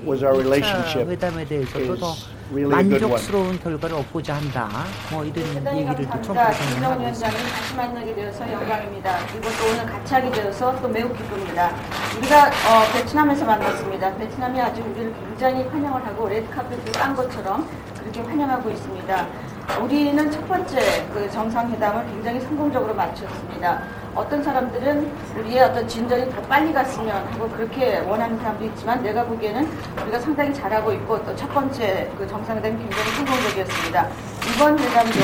[0.05, 1.07] was our relationship.
[1.09, 4.69] Is really 만족스러운 결과를 얻고자 한다.
[5.11, 5.43] 뭐 이런
[5.75, 7.29] 얘기를 또 대통령이 하고 있습니다.
[7.29, 9.19] 다시 만나게 되어서 영광입니다.
[9.27, 11.75] 그리고 또 오늘 같이 하게 되어서 또 매우 기쁩니다.
[12.17, 14.15] 우리가 어, 베트남에서 만났습니다.
[14.15, 17.67] 베트남이 아주 우리를 굉장히 환영을 하고 레드카펫을 깐 것처럼
[17.99, 19.27] 그렇게 환영하고 있습니다.
[19.75, 23.83] 우리는 첫 번째 그 정상회담을 굉장히 성공적으로 마쳤습니다.
[24.15, 29.69] 어떤 사람들은 우리의 어떤 진전이 더 빨리 갔으면 하고 그렇게 원하는 사람도 있지만 내가 보기에는
[30.01, 34.07] 우리가 상당히 잘하고 있고 또 첫 번째 그 정상회담이 굉장히 성공적이었습니다.
[34.55, 35.19] 이번 회담도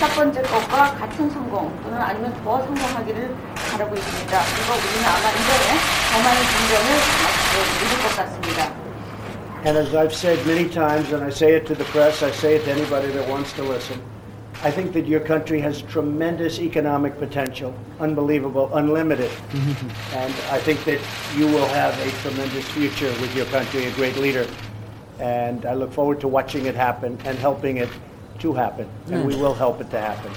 [0.00, 3.34] 첫 번째 것과 같은 성공 또는 아니면 더 성공하기를
[3.72, 4.38] 바라고 있습니다.
[4.54, 5.66] 그리고 우리는 아마 이번에
[6.08, 6.88] 더 많은 진전을
[7.84, 8.87] 이룰 것 같습니다.
[9.64, 12.56] And as I've said many times, and I say it to the press, I say
[12.56, 14.00] it to anybody that wants to listen,
[14.62, 19.30] I think that your country has tremendous economic potential, unbelievable, unlimited.
[19.30, 20.16] Mm-hmm.
[20.16, 21.00] and I think that
[21.36, 24.46] you will have a tremendous future with your country, a great leader.
[25.18, 27.88] And I look forward to watching it happen and helping it
[28.38, 28.88] to happen.
[29.10, 30.32] And we will help it to happen.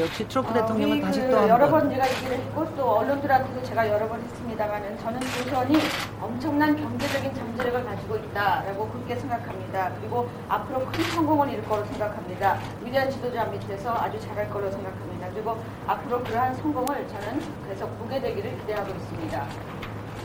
[0.00, 3.88] 역시 트럼프 대통령은 어, 다시 그 또 여러 번 제가 얘기를 했고 또 언론들한테도 제가
[3.88, 5.76] 여러 번 했습니다만은 저는 조선이
[6.20, 9.92] 엄청난 경제적인 잠재력을 가지고 있다라고 그렇게 생각합니다.
[10.00, 12.58] 그리고 앞으로 큰 성공을 이룰 거로 생각합니다.
[12.82, 15.28] 위대한 지도자 밑에서 아주 잘할 거로 생각합니다.
[15.32, 19.46] 그리고 앞으로 그러한 성공을 저는 계속 보게 되기를 기대하고 있습니다.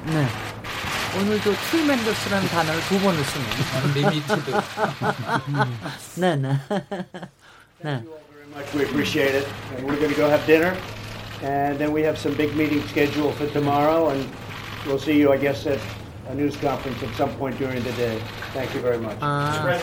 [0.07, 0.25] 네.
[1.19, 3.79] 오늘도 tremendous라는 단어를 두 번을 씁니다.
[3.95, 4.51] limited.
[6.21, 6.59] 네, 네.
[7.81, 8.03] 네.
[8.54, 8.72] much.
[8.74, 9.46] We appreciate it.
[9.76, 10.76] And we're going to go have dinner.
[11.42, 14.10] And then we have some big meetings scheduled for tomorrow.
[14.10, 14.28] And
[14.86, 15.80] we'll see you, I guess, at
[16.28, 18.20] a news conference at some point during the day.
[18.52, 19.16] Thank you very much.
[19.20, 19.78] Uh,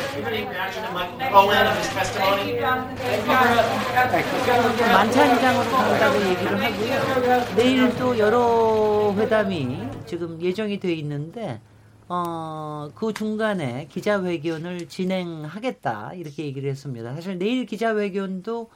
[4.94, 7.56] 만찬장으로 간다고 얘기를 하고요.
[7.56, 11.60] 내일 또 여러 회담이 지금 예정이 돼 있는데
[12.09, 17.15] 어, 그 중간에 기자회견을 진행하겠다 이렇게 얘기를 했습니다.
[17.15, 18.71] 사실 내일 기자회견도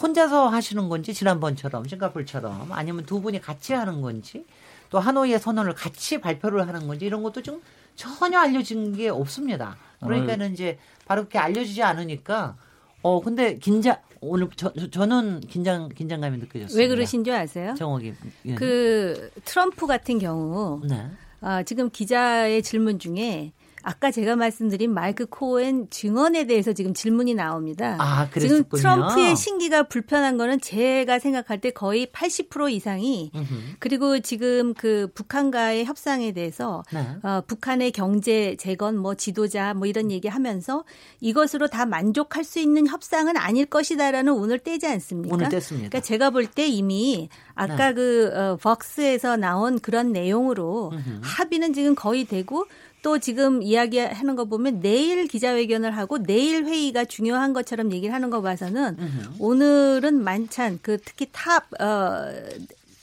[0.00, 4.44] 혼자서 하시는 건지 지난번처럼 싱가폴처럼 아니면 두 분이 같이 하는 건지
[4.90, 7.62] 또 하노이의 선언을 같이 발표를 하는 건지 이런 것도 좀
[7.94, 9.76] 전혀 알려진 게 없습니다.
[10.00, 12.56] 그러니까는 이제 바로 그렇게 알려지지 않으니까
[13.02, 16.78] 어 근데 긴장 오늘 저, 저는 긴장 긴장감이 느껴졌어요.
[16.78, 17.74] 왜 그러신 줄 아세요?
[17.74, 18.14] 정옥이
[18.46, 18.54] 예.
[18.54, 21.08] 그 트럼프 같은 경우 네.
[21.46, 23.52] 아, 지금 기자의 질문 중에
[23.84, 27.96] 아까 제가 말씀드린 마이크 코엔 증언에 대해서 지금 질문이 나옵니다.
[28.00, 33.76] 아, 지금 트럼프의 신기가 불편한 거는 제가 생각할 때 거의 80% 이상이 으흠.
[33.78, 37.06] 그리고 지금 그 북한과의 협상에 대해서 네.
[37.22, 40.84] 어, 북한의 경제 재건 뭐 지도자 뭐 이런 얘기하면서
[41.20, 45.34] 이것으로 다 만족할 수 있는 협상은 아닐 것이다라는 운을 떼지 않습니까?
[45.36, 45.76] 운을 뗐습니다.
[45.76, 47.94] 그러니까 제가 볼 때 이미 아까 네.
[47.94, 51.20] 그 어, Vox에서 나온 그런 내용으로 으흠.
[51.22, 52.66] 합의는 지금 거의 되고
[53.04, 58.40] 또 지금 이야기하는 거 보면 내일 기자회견을 하고 내일 회의가 중요한 것처럼 얘기를 하는 거
[58.40, 59.34] 봐서는 으흠.
[59.40, 62.32] 오늘은 만찬 그 특히 탑 어,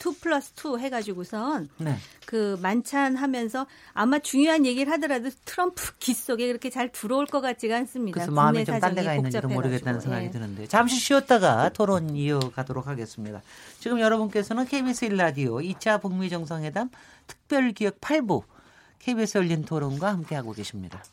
[0.03, 1.95] 2 플러스 2 해가지고선 네.
[2.25, 8.15] 그 만찬하면서 아마 중요한 얘기를 하더라도 트럼프 귀 속에 그렇게 잘 들어올 것 같지가 않습니다.
[8.15, 10.31] 그래서 마음이 좀 딴 데가 있는지도 모르겠다는 생각이 예.
[10.31, 13.43] 드는데 잠시 쉬었다가 토론 이어가도록 하겠습니다.
[13.79, 16.89] 지금 여러분께서는 KBS 1라디오 2차 북미 정상회담
[17.27, 18.41] 특별기획 8부
[19.01, 21.03] KBS 열린 토론과 함께하고 계십니다.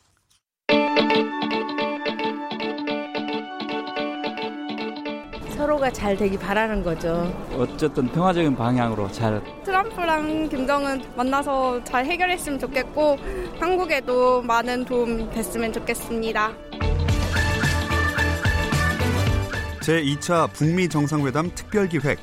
[5.57, 7.23] 서로가 잘 되기 바라는 거죠.
[7.57, 9.41] 어쨌든 평화적인 방향으로 잘.
[9.65, 13.17] 트럼프랑 김정은 만나서 잘 해결했으면 좋겠고
[13.59, 16.53] 한국에도 많은 도움 됐으면 좋겠습니다.
[19.81, 22.19] 제2차 북미 정상회담 특별기획.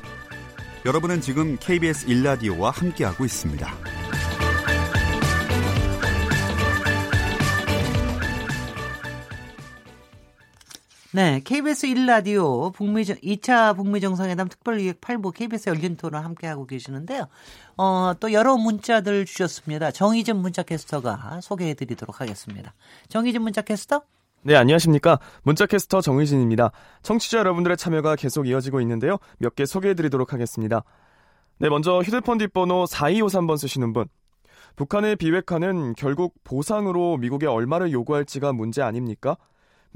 [0.86, 3.95] 여러분은 지금 KBS 일라디오와 함께하고 있습니다.
[11.16, 17.28] 네, KBS 1라디오 북미 2차 북미 정상회담 특별기획 8부 KBS 열린 토론 함께하고 계시는데요.
[17.78, 19.92] 어, 또 여러 문자들 주셨습니다.
[19.92, 22.74] 정희진 문자 캐스터가 소개해 드리도록 하겠습니다.
[23.08, 24.02] 정희진 문자 캐스터?
[24.42, 25.18] 네, 안녕하십니까.
[25.42, 26.70] 문자 캐스터 정희진입니다.
[27.00, 29.16] 청취자 여러분들의 참여가 계속 이어지고 있는데요.
[29.38, 30.84] 몇 개 소개해 드리도록 하겠습니다.
[31.56, 34.04] 네, 먼저 휴대폰 뒷번호 4253번 쓰시는 분.
[34.76, 39.38] 북한의 비핵화는 결국 보상으로 미국에 얼마를 요구할지가 문제 아닙니까?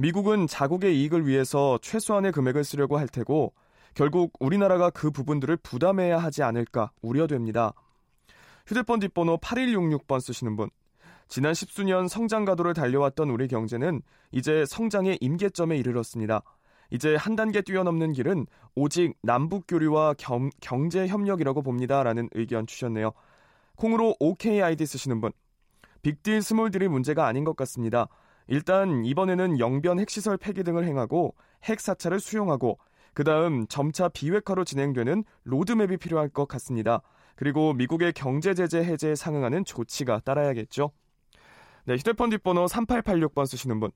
[0.01, 3.53] 미국은 자국의 이익을 위해서 최소한의 금액을 쓰려고 할 테고
[3.92, 7.74] 결국 우리나라가 그 부분들을 부담해야 하지 않을까 우려됩니다.
[8.66, 10.70] 휴대폰 뒷번호 8166번 쓰시는 분.
[11.28, 14.01] 지난 십수년 성장 가도를 달려왔던 우리 경제는
[14.32, 16.44] 이제 성장의 임계점에 이르렀습니다.
[16.90, 22.03] 이제 한 단계 뛰어넘는 길은 오직 남북 교류와 겸, 경제 협력이라고 봅니다.
[22.03, 23.12] 라는 의견 주셨네요.
[23.76, 25.30] 콩으로 OKID 쓰시는 분.
[26.01, 28.09] 빅딜 스몰딜이 문제가 아닌 것 같습니다.
[28.51, 32.80] 일단 이번에는 영변 핵시설 폐기 등을 행하고 핵 사찰을 수용하고
[33.14, 37.01] 그 다음 점차 비핵화로 진행되는 로드맵이 필요할 것 같습니다.
[37.36, 40.90] 그리고 미국의 경제 제재 해제에 상응하는 조치가 따라야겠죠.
[41.84, 43.92] 네, 휴대폰 뒷번호 3886번 쓰시는 분.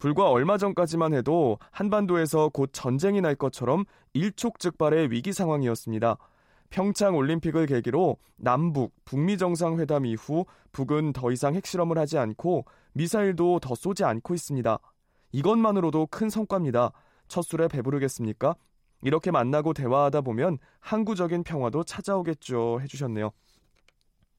[0.00, 3.84] 불과 얼마 전까지만 해도 한반도에서 곧 전쟁이 날 것처럼
[4.14, 6.16] 일촉즉발의 위기 상황이었습니다.
[6.72, 12.64] 평창 올림픽을 계기로 남북, 북미 정상회담 이후 북은 더 이상 핵실험을 하지 않고
[12.94, 14.78] 미사일도 더 쏘지 않고 있습니다.
[15.32, 16.92] 이것만으로도 큰 성과입니다.
[17.28, 18.56] 첫 술에 배부르겠습니까?
[19.02, 22.80] 이렇게 만나고 대화하다 보면 항구적인 평화도 찾아오겠죠.
[22.80, 23.32] 해주셨네요.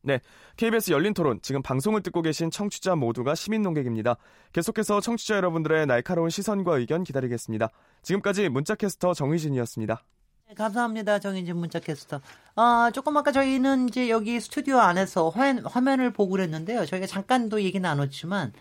[0.01, 0.19] 네,
[0.57, 4.17] KBS 열린 토론 지금 방송을 듣고 계신 청취자 모두가 시민 농객입니다.
[4.53, 7.69] 계속해서 청취자 여러분들의 날카로운 시선과 의견 기다리겠습니다.
[8.01, 10.03] 지금까지 문자캐스터 정의진이었습니다.
[10.53, 11.17] 네, 감사합니다.
[11.17, 12.21] 정인진 문자캐스터.
[12.55, 16.85] 아, 조금 아까 저희는 이제 여기 스튜디오 안에서 화면, 화면 을 보고 그랬는데요.
[16.85, 18.53] 저희가 잠깐도 얘기 나눴지만,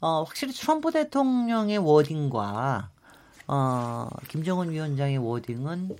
[0.00, 2.88] 어, 확실히 트럼프 대통령의 워딩과,
[3.48, 5.96] 어, 김정은 위원장의 워딩은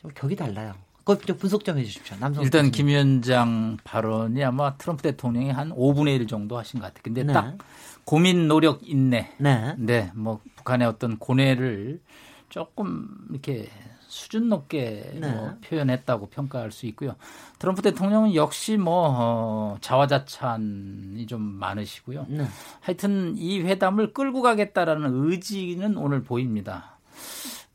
[0.00, 0.72] 좀 격이 달라요.
[0.96, 2.16] 그것 좀 분석 좀 해주십시오.
[2.18, 2.72] 남성 일단 교수님.
[2.72, 7.02] 김 위원장 발언이 아마 트럼프 대통령이 한 5분의 1 정도 하신 것 같아요.
[7.02, 7.32] 근데 네.
[7.32, 7.58] 딱
[8.04, 9.32] 고민, 노력, 인내.
[9.38, 9.74] 네.
[9.78, 10.10] 네.
[10.14, 12.00] 뭐 북한의 어떤 고뇌를
[12.48, 13.68] 조금 이렇게
[14.08, 15.30] 수준 높게 네.
[15.30, 17.14] 뭐 표현했다고 평가할 수 있고요.
[17.58, 22.26] 트럼프 대통령은 역시 뭐 어, 자화자찬이 좀 많으시고요.
[22.28, 22.46] 네.
[22.80, 26.98] 하여튼 이 회담을 끌고 가겠다라는 의지는 오늘 보입니다.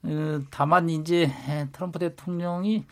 [0.04, 1.32] 어, 다만 이제
[1.72, 2.86] 트럼프 대통령이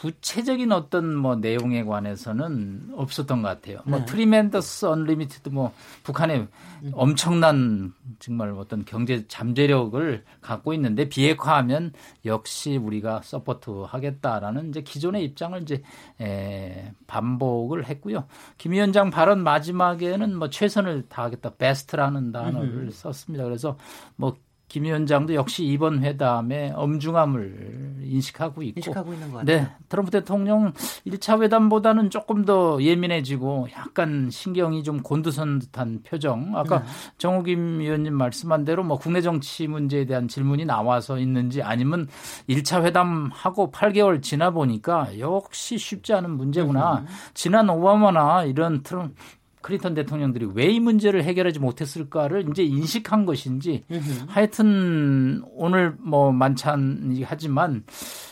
[0.00, 3.80] 구체적인 어떤 뭐 내용에 관해서는 없었던 것 같아요.
[3.84, 3.90] 뭐 네.
[3.98, 5.72] 뭐 tremendous unlimited 뭐
[6.04, 6.46] 북한의
[6.92, 11.92] 엄청난 정말 어떤 경제 잠재력을 갖고 있는데 비핵화하면
[12.24, 15.82] 역시 우리가 support 하겠다라는 이제 기존의 입장을 이제
[16.20, 18.26] 에, 반복을 했고요.
[18.56, 22.90] 김 위원장 발언 마지막에는 뭐 최선을 다하겠다 베스트라는 단어를 음.
[22.92, 23.42] 썼습니다.
[23.44, 23.76] 그래서
[24.14, 24.36] 뭐
[24.68, 29.56] 김 위원장도 역시 이번 회담의 엄중함을 인식하고 있고 인식하고 있는 것 같아요.
[29.60, 30.72] 네, 트럼프 대통령
[31.06, 36.56] 1차 회담보다는 조금 더 예민해지고 약간 신경이 좀 곤두선 듯한 표정.
[36.56, 36.86] 아까 네.
[37.18, 42.08] 정우김 위원님 말씀한 대로 뭐 국내 정치 문제에 대한 질문이 나와서 있는지 아니면
[42.48, 47.00] 1차 회담하고 8개월 지나 보니까 역시 쉽지 않은 문제구나.
[47.00, 47.06] 음.
[47.34, 49.14] 지난 오바마나 이런 트럼
[49.62, 53.84] 클린턴 대통령들이 왜 이 문제를 해결하지 못했을까를 이제 인식한 것인지
[54.28, 57.84] 하여튼 오늘 뭐 만찬이 하지만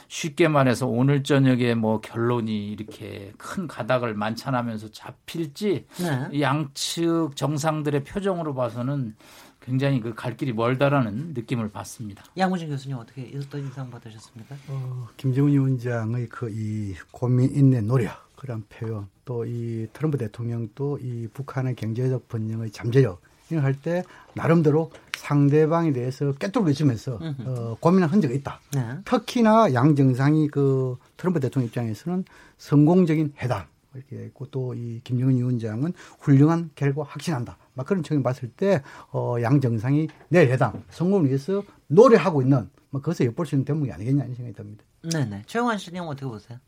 [0.09, 6.41] 쉽게 말해서 오늘 저녁에 뭐 결론이 이렇게 큰 가닥을 만찬하면서 잡힐지 네.
[6.41, 9.17] 양측 정상들의 표정으로 봐서는
[9.61, 12.23] 굉장히 그 갈 길이 멀다라는 느낌을 받습니다.
[12.39, 14.55] 양무진 교수님 어떻게 어떤 인상 받으셨습니까?
[14.69, 21.29] 어, 김정은 위원장의 그 이 고민 인내 노력 그런 표현 또 이 트럼프 대통령도 이
[21.33, 23.21] 북한의 경제적 번영의 잠재력
[23.51, 24.03] 이걸 할때
[24.35, 28.61] 나름대로 상대방에 대해서 깨뚫고 있으면서 어, 고민한 흔적이 있다.
[28.75, 28.99] 네.
[29.05, 32.25] 특히나 양 정상이 그 트럼프 대통령 입장에서는
[32.59, 33.65] 성공적인 회담
[33.95, 37.57] 이렇게 했고 또 이 김정은 위원장은 훌륭한 결과 확신한다.
[37.75, 38.83] 막 그런 측면 봤을 때,
[39.13, 43.91] 어, 양 정상이 내일 회담 성공을 위해서 노력하고 있는, 뭐, 그것을 엿볼 수 있는 대목이
[43.93, 44.85] 아니겠냐, 는 생각이 듭니다.
[45.13, 45.43] 네네.
[45.47, 46.59] 최영환 씨님 어떻게 보세요?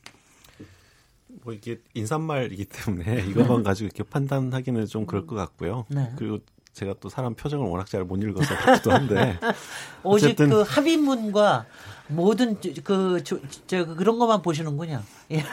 [1.45, 5.87] 뭐 이게 인사말이기 때문에 이것만 가지고 이렇게 판단하기는 좀 그럴 것 같고요.
[5.89, 6.13] 네.
[6.17, 6.39] 그리고
[6.73, 9.39] 제가 또 사람 표정을 워낙 잘 못 읽어서 그렇기도 한데
[10.05, 11.67] 오직 그 합의문과
[12.09, 15.03] 모든 그 저, 저, 그런 것만 보시는군요.
[15.33, 15.45] 예.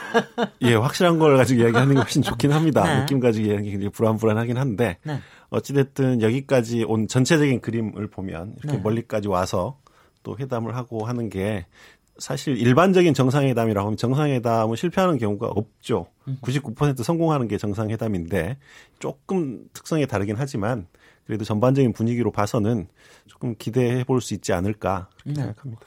[0.62, 2.84] 예, 확실한 걸 가지고 이야기하는 게 훨씬 좋긴 합니다.
[2.84, 3.00] 네.
[3.00, 5.20] 느낌 가지고 이야기하기 굉장히 불안불안하긴 한데 네.
[5.50, 8.82] 어찌됐든 여기까지 온 전체적인 그림을 보면 이렇게 네.
[8.82, 9.78] 멀리까지 와서
[10.22, 11.66] 또 회담을 하고 하는 게
[12.18, 16.06] 사실 일반적인 정상회담이라고 하면 정상회담은 실패하는 경우가 없죠.
[16.42, 18.58] 99% 성공하는 게 정상회담인데
[18.98, 20.86] 조금 특성이 다르긴 하지만
[21.26, 22.88] 그래도 전반적인 분위기로 봐서는
[23.26, 25.46] 조금 기대해 볼 수 있지 않을까 그렇게 네.
[25.46, 25.82] 생각합니다.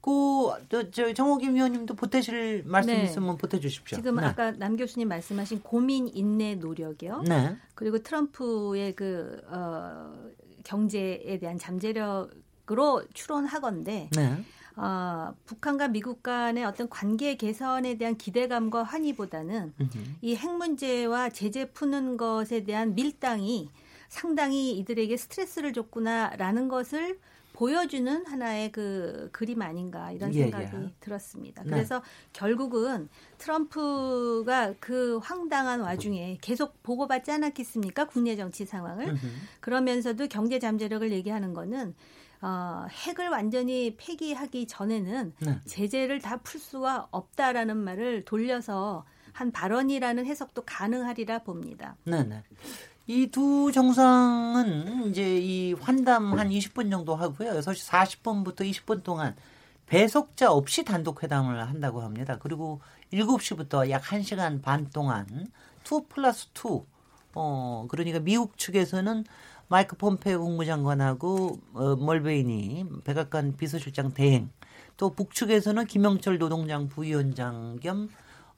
[0.00, 3.04] 그, 저, 정호김 의원님도 보태실 말씀 네.
[3.04, 3.96] 있으면 보태 주십시오.
[3.96, 4.24] 지금 네.
[4.24, 7.22] 아까 남 교수님 말씀하신 고민, 인내, 노력이요.
[7.28, 7.56] 네.
[7.74, 10.12] 그리고 트럼프의 그, 어,
[10.64, 14.44] 경제에 대한 잠재력으로 추론하건데, 네.
[14.82, 19.74] 어, 북한과 미국 간의 어떤 관계 개선에 대한 기대감과 환희보다는
[20.22, 23.68] 이 핵 문제와 제재 푸는 것에 대한 밀당이
[24.08, 27.18] 상당히 이들에게 스트레스를 줬구나라는 것을
[27.52, 30.94] 보여주는 하나의 그 그림 아닌가 이런 예, 생각이 예.
[31.00, 31.62] 들었습니다.
[31.64, 31.70] 네.
[31.70, 32.02] 그래서
[32.32, 38.06] 결국은 트럼프가 그 황당한 와중에 계속 보고받지 않았겠습니까?
[38.06, 39.14] 국내 정치 상황을.
[39.60, 41.94] 그러면서도 경제 잠재력을 얘기하는 거는
[42.42, 45.60] 어, 핵을 완전히 폐기하기 전에는 네.
[45.66, 51.96] 제재를 다 풀 수가 없다라는 말을 돌려서 한 발언이라는 해석도 가능하리라 봅니다.
[52.04, 52.42] 네, 네.
[53.06, 57.50] 이 두 정상은 이제 이 환담 한 20분 정도 하고요.
[57.60, 59.34] 6시 40분부터 20분 동안
[59.86, 62.38] 배속자 없이 단독 회담을 한다고 합니다.
[62.40, 62.80] 그리고
[63.12, 65.26] 7시부터 약 1시간 반 동안
[65.84, 66.82] 2 플러스 2
[67.34, 69.24] 어, 그러니까 미국 측에서는
[69.70, 74.50] 마이크 폼페이오 국무장관하고 어, 멀베이니 백악관 비서실장 대행
[74.96, 78.08] 또 북측에서는 김영철 노동장 부위원장 겸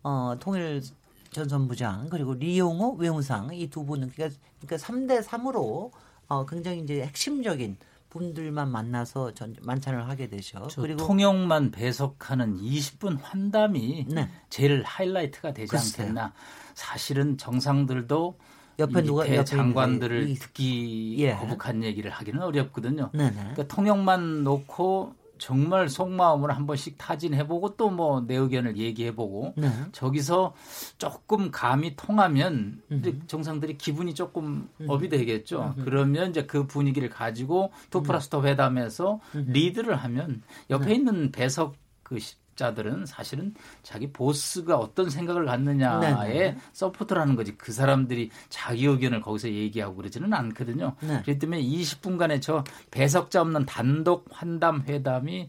[0.02, 0.82] 어, 통일
[1.30, 5.90] 전 선부장 그리고 리용호 외무상 이 두 분은 그러니까, 그러니까 3대 3으로
[6.28, 7.76] 어, 굉장히 이제 핵심적인
[8.08, 10.66] 분들만 만나서 전, 만찬을 하게 되죠.
[10.76, 14.30] 그리고 통역만 배석하는 20분 환담이 네.
[14.50, 16.06] 제일 하이라이트가 되지 글쎄요.
[16.08, 16.32] 않겠나.
[16.74, 18.38] 사실은 정상들도
[18.82, 21.34] 옆에 누가 옆에 장관들을 듣기 예.
[21.34, 23.10] 거북한 얘기를 하기는 어렵거든요.
[23.12, 23.32] 네네.
[23.32, 29.68] 그러니까 통역만 놓고 정말 속마음을 한 번씩 타진해보고 또 뭐 내 의견을 얘기해보고 네.
[29.90, 30.54] 저기서
[30.98, 35.74] 조금 감이 통하면 이제 정상들이 기분이 조금 up이 되겠죠.
[35.82, 40.94] 그러면 이제 그 분위기를 가지고 two plus two 회담에서 리드를 하면 옆에 네.
[40.94, 41.74] 있는 배석
[42.04, 42.18] 그
[42.56, 46.56] 자들은 사실은 자기 보스가 어떤 생각을 갖느냐에 네.
[46.72, 50.94] support하는 거지 그 사람들이 자기 의견을 거기서 얘기하고 그러지는 않거든요.
[51.00, 51.22] 네.
[51.22, 55.48] 그렇기 때문에 20분간의 저 배석자 없는 단독 환담 회담이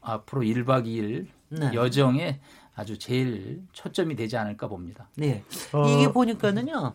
[0.00, 1.70] 앞으로 1박 2일 네.
[1.72, 2.40] 여정에
[2.74, 5.08] 아주 제일 초점이 되지 않을까 봅니다.
[5.16, 5.44] 네.
[5.72, 5.88] 어...
[5.88, 6.94] 이게 보니까는요.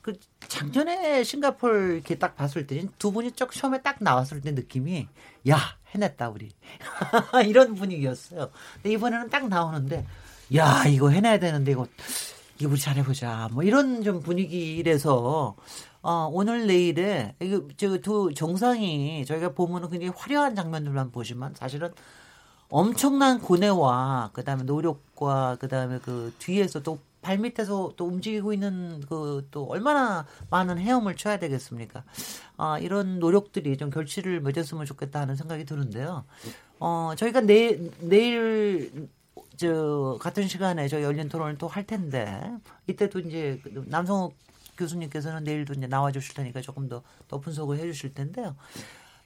[0.00, 5.06] 그 작년에 싱가폴 이렇게 딱 봤을 때두 분이 쭉 처음에 딱 나왔을 때 느낌이
[5.48, 5.58] 야
[5.96, 6.50] 해냈다 우리
[7.46, 8.50] 이런 분위기였어요.
[8.74, 10.06] 근데 이번에는 딱 나오는데
[10.54, 11.86] 야 이거 해내야 되는데 이거
[12.58, 15.56] 이거 우리 잘해보자 뭐 이런 좀 분위기라서
[16.02, 17.34] 어, 오늘 내일에
[17.76, 21.92] 저두 정상이 저희가 보면은 굉장히 화려한 장면들만 보지만 사실은
[22.68, 30.26] 엄청난 고뇌와 그다음에 노력과 그다음에 그 뒤에서 또 발밑에서 또 움직이고 있는 그 또 얼마나
[30.50, 32.04] 많은 헤엄을 쳐야 되겠습니까?
[32.56, 36.24] 아, 이런 노력들이 좀 결실을 맺었으면 좋겠다 하는 생각이 드는데요.
[36.80, 39.08] 어, 저희가 내, 내일
[39.56, 42.40] 저 같은 시간에 저희 열린 토론을 또 할 텐데
[42.86, 44.34] 이때도 이제 그 남성욱
[44.76, 48.56] 교수님께서는 내일도 이제 나와 주실 테니까 조금 더, 더 분석을 해 주실 텐데요.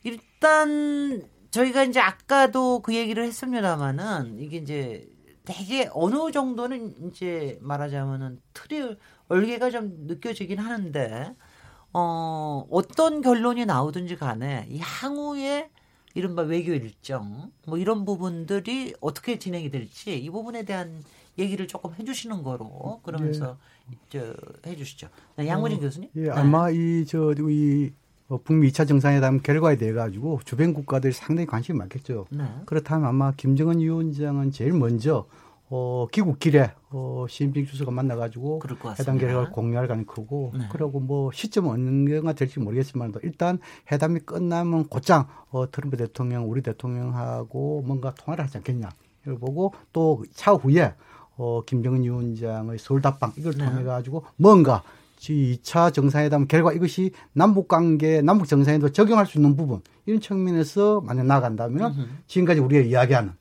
[0.04, 5.08] 일단 저희가 이제 아까도 그 얘기를 했습니다마는 이게 이제
[5.50, 8.96] 되게 어느 정도는 이제 말하자면은 틀이
[9.28, 11.34] 얼개가 좀 느껴지긴 하는데
[11.92, 15.68] 어 어떤 결론이 나오든지 간에 향후에
[16.14, 21.02] 이른바 외교 일정 뭐 이런 부분들이 어떻게 진행이 될지 이 부분에 대한
[21.36, 23.56] 얘기를 조금 해주시는 거로 그러면서
[23.90, 23.96] 예.
[24.08, 24.34] 저
[24.66, 25.08] 해주시죠.
[25.36, 26.10] 네, 양문희 어, 교수님.
[26.14, 26.30] 예, 네.
[26.30, 27.92] 아마 이 저이
[28.44, 32.26] 북미 2차 정상회담 결과에 대해 가지고 주변 국가들이 상당히 관심이 많겠죠.
[32.30, 32.44] 네.
[32.66, 35.26] 그렇다면 아마 김정은 위원장은 제일 먼저
[35.72, 38.60] 어, 귀국 길에 어, 시진핑 주석과 만나가지고
[38.98, 40.66] 해당 결과를 공유할 가능성이 크고 네.
[40.70, 43.60] 그리고 뭐 시점은 언제가 될지 모르겠지만 일단
[43.90, 48.88] 회담이 끝나면 곧장 어, 트럼프 대통령 우리 대통령하고 뭔가 통화를 하지 않겠냐
[49.22, 50.94] 이걸 보고 또 차후에
[51.36, 53.64] 어, 김정은 위원장의 서울 답방 이걸 네.
[53.64, 54.82] 통해 가지고 뭔가
[55.20, 61.26] 2차 정상회담 결과 이것이 남북 관계, 남북 정상회담 적용할 수 있는 부분 이런 측면에서 만약
[61.26, 63.34] 나간다면 지금까지 우리가 이야기하는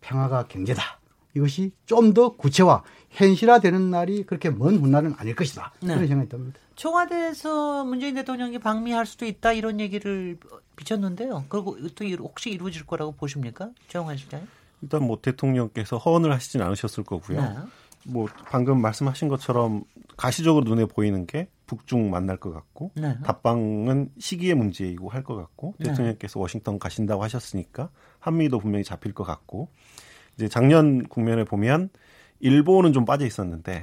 [0.00, 1.01] 평화가 경제다.
[1.34, 5.72] 이것이 좀 더 구체화, 현실화되는 날이 그렇게 먼 훗날은 아닐 것이다.
[5.80, 5.94] 네.
[5.94, 6.58] 그런 생각이 듭니다.
[6.76, 10.38] 청와대에서 문재인 대통령이 방미할 수도 있다 이런 얘기를
[10.76, 11.44] 비쳤는데요.
[11.48, 13.70] 그리고 또 혹시 이루어질 거라고 보십니까?
[13.88, 14.48] 정환 실장님?
[14.82, 17.40] 일단 뭐 대통령께서 허언을 하시진 않으셨을 거고요.
[17.40, 17.54] 네.
[18.04, 19.84] 뭐 방금 말씀하신 것처럼
[20.16, 23.16] 가시적으로 눈에 보이는 게 북중 만날 것 같고 네.
[23.24, 25.88] 답방은 시기의 문제이고 할 것 같고 네.
[25.88, 29.68] 대통령께서 워싱턴 가신다고 하셨으니까 한미도 분명히 잡힐 것 같고
[30.36, 31.90] 이제 작년 국면을 보면
[32.40, 33.80] 일본은 좀 빠져 있었는데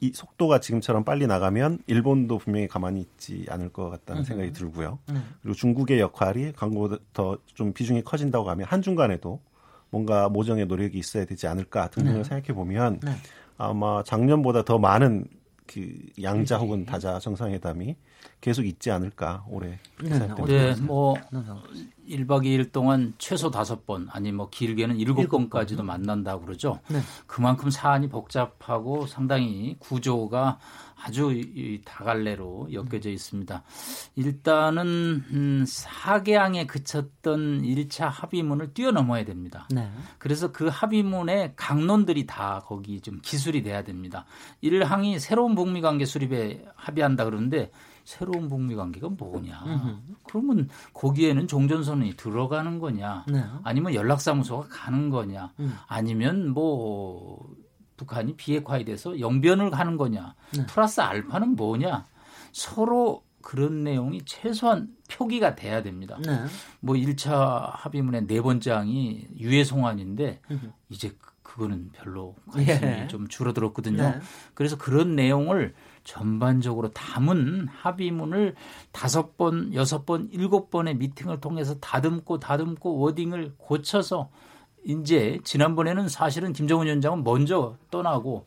[0.00, 4.98] 이 속도가 지금처럼 빨리 나가면 일본도 분명히 가만히 있지 않을 것 같다는 생각이 들고요.
[5.10, 5.20] 네.
[5.40, 9.40] 그리고 중국의 역할이 광고보다 더좀 비중이 커진다고 하면 한 중간에도
[9.88, 12.24] 뭔가 모정의 노력이 있어야 되지 않을까 등등을 네.
[12.24, 13.12] 생각해 보면 네.
[13.56, 15.24] 아마 작년보다 더 많은
[15.72, 17.94] 그 양자 혹은 다자 정상회담이
[18.40, 19.78] 계속 있지 않을까 올해.
[20.02, 21.14] 네, 네, 뭐
[22.08, 26.80] 1박 2일 동안 최소 다섯 번 아니 뭐 길게는 일곱 번까지도 만난다고 그러죠.
[26.88, 26.98] 네.
[27.28, 30.58] 그만큼 사안이 복잡하고 상당히 구조가
[31.02, 33.62] 아주 이 다갈래로 엮여져 있습니다.
[34.16, 39.66] 일단은 음, 사개항에 그쳤던 1차 합의문을 뛰어넘어야 됩니다.
[39.70, 39.90] 네.
[40.18, 44.26] 그래서 그 합의문의 강론들이 다 거기 좀 기술이 돼야 됩니다.
[44.62, 47.70] 1항이 새로운 북미 관계 수립에 합의한다 그러는데
[48.04, 49.62] 새로운 북미 관계가 뭐냐?
[49.66, 50.16] 으흠.
[50.24, 53.24] 그러면 거기에는 종전선언이 들어가는 거냐?
[53.28, 53.44] 네.
[53.62, 55.52] 아니면 연락사무소가 가는 거냐?
[55.60, 55.74] 음.
[55.86, 57.54] 아니면 뭐
[58.00, 60.34] 북한이 비핵화에 대해서 영변을 가는 거냐?
[60.56, 60.66] 네.
[60.66, 62.06] 플러스 알파는 뭐냐?
[62.50, 66.18] 서로 그런 내용이 최소한 표기가 돼야 됩니다.
[66.24, 66.44] 네.
[66.80, 70.72] 뭐 1차 합의문의 네 번째 항이 유해 송환인데 으흠.
[70.88, 73.06] 이제 그, 그거는 별로 관심이 예.
[73.08, 74.02] 좀 줄어들었거든요.
[74.02, 74.20] 네.
[74.54, 75.74] 그래서 그런 내용을
[76.04, 78.54] 전반적으로 담은 합의문을
[78.92, 84.30] 다섯 번, 여섯 번, 일곱 번의 미팅을 통해서 다듬고 다듬고 워딩을 고쳐서
[84.84, 88.44] 이제 지난번에는 사실은 김정은 위원장은 먼저 떠나고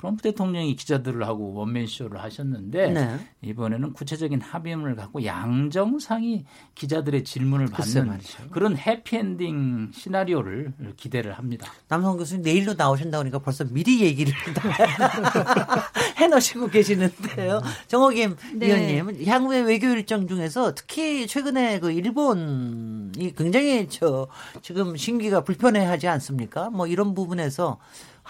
[0.00, 3.18] 트럼프 대통령이 기자들을 하고 원맨 쇼를 하셨는데 네.
[3.42, 8.18] 이번에는 구체적인 합의문을 갖고 양정상이 기자들의 질문을 받는
[8.50, 11.70] 그런 해피엔딩 시나리오를 기대를 합니다.
[11.88, 14.32] 남성 교수님 내일로 나오신다 고 하니까 벌써 미리 얘기를
[16.16, 17.60] 해놓으시고 계시는데요.
[17.88, 18.68] 정호김 네.
[18.68, 24.28] 위원님 향후의 외교 일정 중에서 특히 최근에 그 일본이 굉장히 저
[24.62, 26.70] 지금 심기가 불편해하지 않습니까?
[26.70, 27.78] 뭐 이런 부분에서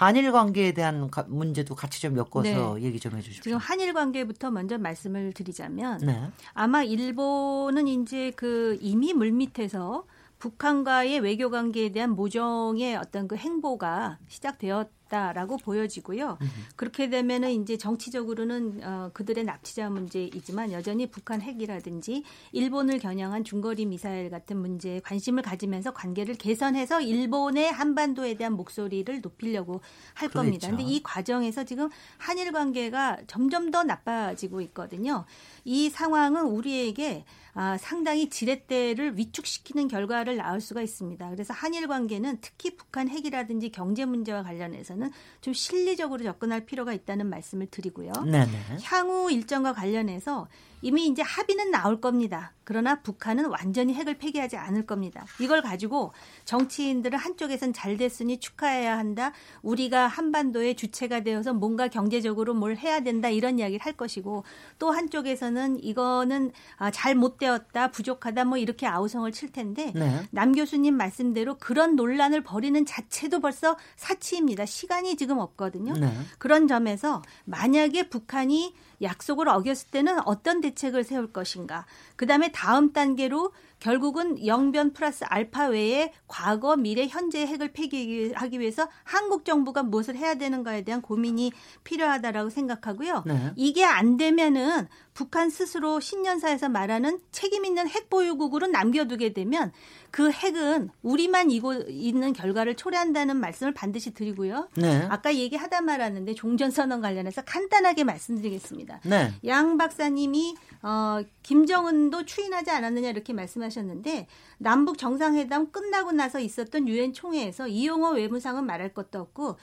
[0.01, 2.82] 한일 관계에 대한 문제도 같이 좀 엮어서 네.
[2.84, 3.42] 얘기 좀 해주십시오.
[3.42, 6.30] 지금 한일 관계부터 먼저 말씀을 드리자면 네.
[6.55, 10.07] 아마 일본은 이제 그 이미 물 밑에서
[10.38, 16.38] 북한과의 외교 관계에 대한 모종의 어떤 그 행보가 시작되었 있다라고 보여지고요.
[16.40, 16.48] 음.
[16.76, 24.30] 그렇게 되면은 이제 정치적으로는 어, 그들의 납치자 문제이지만 여전히 북한 핵이라든지 일본을 겨냥한 중거리 미사일
[24.30, 29.80] 같은 문제에 관심을 가지면서 관계를 개선해서 일본의 한반도에 대한 목소리를 높이려고
[30.14, 30.38] 할 그렇죠.
[30.38, 30.68] 겁니다.
[30.68, 35.24] 근데 이 과정에서 지금 한일 관계가 점점 더 나빠지고 있거든요.
[35.64, 41.30] 이 상황은 우리에게 아, 상당히 지렛대를 위축시키는 결과를 낳을 수가 있습니다.
[41.30, 44.99] 그래서 한일 관계는 특히 북한 핵이라든지 경제 문제와 관련해서는
[45.40, 48.12] 좀 실리적으로 접근할 필요가 있다는 말씀을 드리고요.
[48.24, 48.78] 네네.
[48.82, 50.48] 향후 일정과 관련해서
[50.82, 52.53] 이미 이제 합의는 나올 겁니다.
[52.70, 55.26] 그러나 북한은 완전히 핵을 폐기하지 않을 겁니다.
[55.40, 56.12] 이걸 가지고
[56.44, 59.32] 정치인들은 한쪽에선 잘 됐으니 축하해야 한다.
[59.62, 63.28] 우리가 한반도의 주체가 되어서 뭔가 경제적으로 뭘 해야 된다.
[63.28, 64.44] 이런 이야기를 할 것이고
[64.78, 67.90] 또 한쪽에서는 이거는 아, 잘못 되었다.
[67.90, 68.44] 부족하다.
[68.44, 70.22] 뭐 이렇게 아우성을 칠 텐데 네.
[70.30, 74.64] 남 교수님 말씀대로 그런 논란을 벌이는 자체도 벌써 사치입니다.
[74.64, 75.94] 시간이 지금 없거든요.
[75.94, 76.12] 네.
[76.38, 81.86] 그런 점에서 만약에 북한이 약속을 어겼을 때는 어떤 대책을 세울 것인가.
[82.16, 88.86] 그 다음에 다음 단계로 결국은 영변 플러스 알파 외에 과거, 미래, 현재 핵을 폐기하기 위해서
[89.02, 91.52] 한국 정부가 무엇을 해야 되는가에 대한 고민이
[91.84, 93.24] 필요하다라고 생각하고요.
[93.24, 93.52] 네.
[93.56, 99.72] 이게 안 되면은 북한 스스로 신년사에서 말하는 책임 있는 핵 보유국으로 남겨두게 되면
[100.11, 104.68] 그 핵은 우리만 이고 있는 결과를 초래한다는 말씀을 반드시 드리고요.
[104.76, 105.06] 네.
[105.08, 109.00] 아까 얘기하다 말았는데 종전 선언 관련해서 간단하게 말씀드리겠습니다.
[109.04, 109.32] 네.
[109.46, 114.26] 양 박사님이 어, 김정은도 추인하지 않았느냐 이렇게 말씀하셨는데
[114.58, 119.56] 남북 정상회담 끝나고 나서 있었던 유엔 총회에서 이용호 외무상은 말할 것도 없고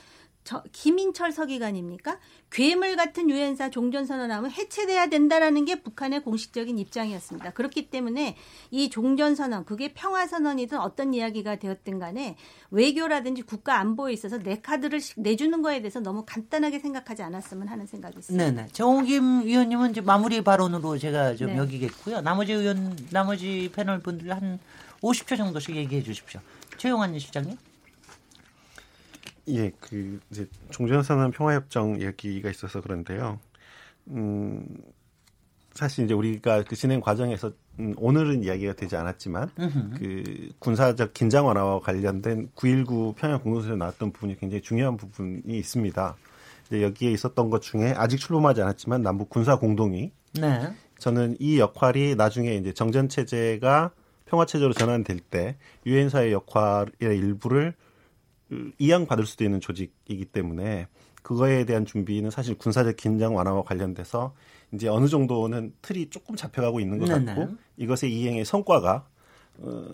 [0.48, 2.20] 저, 김인철 서기관입니까?
[2.52, 7.52] 괴물 같은 유엔사 종전선언하면 해체돼야 된다라는 게 북한의 공식적인 입장이었습니다.
[7.52, 8.38] 그렇기 때문에
[8.72, 12.38] 이 종전선언, 그게 평화선언이든 어떤 이야기가 되었든 간에
[12.72, 18.18] 외교라든지 국가 안보에 있어서 내 카드를 내주는 거에 대해서 너무 간단하게 생각하지 않았으면 하는 생각이
[18.18, 18.46] 있습니다.
[18.46, 18.70] 네네.
[18.72, 21.58] 정호김 위원님은 이제 마무리 발언으로 제가 좀 네.
[21.58, 22.22] 여기겠고요.
[22.22, 24.60] 나머지 의원, 나머지 패널 분들 한
[25.02, 26.40] 50초 정도씩 얘기해 주십시오.
[26.78, 27.58] 최용환 실장님.
[29.50, 33.40] 예, 그 이제 종전선언 평화협정 얘기가 있어서 그런데요.
[34.10, 34.66] 음,
[35.74, 39.94] 사실 이제 우리가 그 진행 과정에서 음, 오늘은 이야기가 되지 않았지만 으흠.
[39.98, 46.16] 그 군사적 긴장 완화와 관련된 9.19 평양 공동선에서 나왔던 부분이 굉장히 중요한 부분이 있습니다.
[46.68, 50.74] 이제 여기에 있었던 것 중에 아직 출범하지 않았지만 남북 군사 공동이 네.
[50.98, 53.92] 저는 이 역할이 나중에 이제 정전 체제가
[54.26, 57.76] 평화 체제로 전환될 때 유엔사의 역할의 일부를
[58.78, 60.88] 이양받을 수도 있는 조직이기 때문에
[61.22, 64.34] 그거에 대한 준비는 사실 군사적 긴장 완화와 관련돼서
[64.72, 67.48] 이제 어느 정도는 틀이 조금 잡혀가고 있는 것 같고 네네.
[67.78, 69.06] 이것의 이행의 성과가
[69.60, 69.86] 어,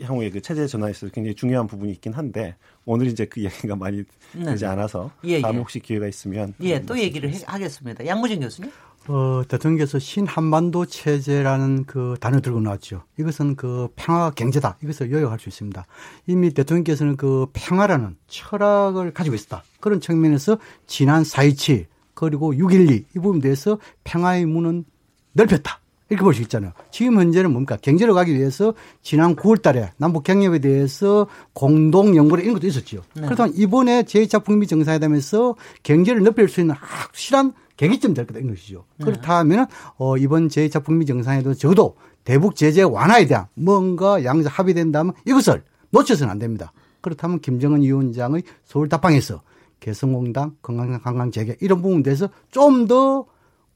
[0.00, 4.04] 향후에 그 체제 전환에 있어서 굉장히 중요한 부분이 있긴 한데 오늘 이제 그 얘기가 많이
[4.32, 5.60] 되지 않아서 예, 다음에 예.
[5.60, 8.06] 혹시 기회가 있으면 예, 또 얘기를 해, 하겠습니다.
[8.06, 8.70] 양무진 교수님.
[9.08, 13.02] 어, 대통령께서 신한반도 체제라는 그 단어 들고 나왔죠.
[13.18, 14.78] 이것은 그 평화 경제다.
[14.82, 15.84] 이것을 요약할 수 있습니다.
[16.26, 19.64] 이미 대통령께서는 그 평화라는 철학을 가지고 있었다.
[19.80, 24.84] 그런 측면에서 지난 4.27 그리고 6.12 이 부분에 대해서 평화의 문은
[25.32, 25.81] 넓혔다.
[26.12, 26.72] 이렇게 볼 수 있잖아요.
[26.90, 27.76] 지금 현재는 뭡니까?
[27.80, 33.02] 경제로 가기 위해서 지난 9월 달에 남북 경협에 대해서 공동 연구를 이런 것도 있었죠.
[33.14, 33.22] 네.
[33.22, 38.84] 그렇다면 이번에 제2차 북미 정상회담에서 경제를 넓힐 수 있는 확실한 계기점 될 거다 이런 것이죠.
[38.98, 39.06] 네.
[39.06, 45.64] 그렇다면 어, 이번 제2차 북미 정상회담 적어도 대북 제재 완화에 대한 뭔가 양자 합의된다면 이것을
[45.90, 46.72] 놓쳐서는 안 됩니다.
[47.00, 49.42] 그렇다면 김정은 위원장의 서울 답방에서
[49.80, 53.24] 개성공단, 건강, 관광 재개 이런 부분에 대해서 좀 더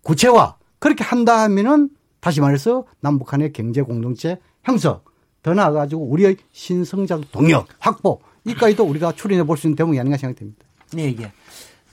[0.03, 1.91] 구체화 그렇게 한다 하면은
[2.27, 5.01] 다시 말해서 남북한의 경제 공동체 형성
[5.45, 10.64] 더 나아가지고 우리의 신성장 동력 확보 이까지도 우리가 추진해 볼 수 있는 대목이 아닌가 생각됩니다.
[10.93, 11.31] 네, 예.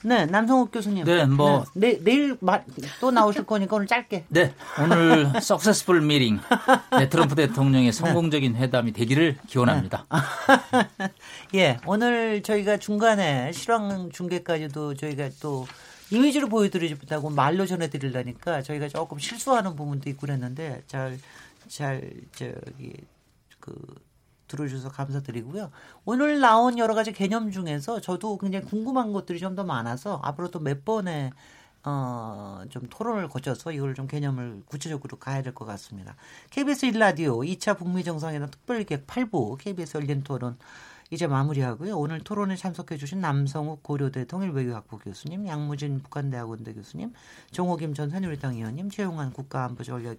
[0.02, 1.04] 네, 남성욱 교수님.
[1.04, 2.36] 네, 뭐 네, 내, 내일
[3.00, 4.24] 또 나오실 거니까 오늘 짧게.
[4.28, 6.40] 네, 오늘 석세스풀 미팅.
[6.98, 10.04] 네, 트럼프 대통령의 성공적인 회담이 되기를 기원합니다.
[11.54, 15.64] 예, 오늘 저희가 중간에 실황 중계까지도 저희가 또
[16.10, 21.18] 이미지로 보여드리지 못하고 말로 전해드리려니까 저희가 조금 실수하는 부분도 있고 그랬는데 잘,
[21.68, 22.92] 잘, 저기,
[23.60, 23.74] 그,
[24.48, 25.70] 들어주셔서 감사드리고요.
[26.04, 30.60] 오늘 나온 여러 가지 개념 중에서 저도 굉장히 궁금한 것들이 좀 더 많아서 앞으로 또
[30.60, 31.32] 몇 번의
[31.86, 36.14] 어, 좀 토론을 거쳐서 이걸 좀 개념을 구체적으로 가야 될 것 같습니다.
[36.50, 40.56] KBS 1라디오 2차 북미 정상회담 특별기획 8부 KBS 열린 토론
[41.14, 41.96] 이제 마무리하고요.
[41.96, 47.12] 오늘 토론에 참석해 주신 남성욱 고려대 통일외교학부 교수님, 양무진 북한대학원대 교수님,
[47.52, 50.18] 정호김 전 새누리당 의원님, 최용환 국가안보전략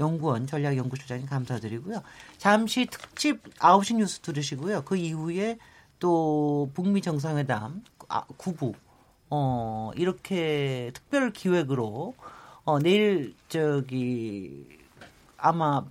[0.00, 2.02] 연구원 전략연구소장님 감사드리고요.
[2.36, 4.82] 잠시 특집 9시 뉴스 들으시고요.
[4.82, 5.56] 그 이후에
[6.00, 8.74] 또 북미 정상회담 아, 9부
[9.30, 12.14] 어 이렇게 특별 기획으로
[12.64, 14.66] 어 내일 저기
[15.36, 15.84] 아마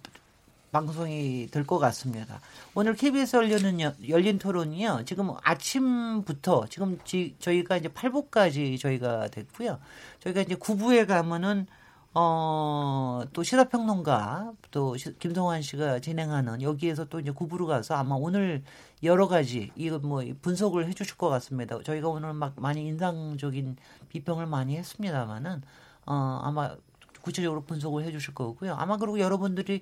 [0.74, 2.42] 방송이 될 것 같습니다.
[2.74, 5.04] 오늘 KBS 열리는 열린 토론이요.
[5.06, 9.80] 지금 아침부터 지금 지, 저희가 이제 8부까지 저희가 됐고요.
[10.20, 11.68] 저희가 이제 9부에 가면은
[12.16, 18.64] 어, 또 시사평론가, 또 김성환 씨가 진행하는 여기에서 또 이제 구부로 가서 아마 오늘
[19.04, 21.82] 여러 가지 이거 뭐 분석을 해 주실 것 같습니다.
[21.84, 23.78] 저희가 오늘 막 많이 인상적인
[24.10, 25.62] 비평을 많이 했습니다만은,
[26.06, 26.76] 어, 아마
[27.22, 28.76] 구체적으로 분석을 해 주실 거고요.
[28.76, 29.82] 아마 그리고 여러분들이,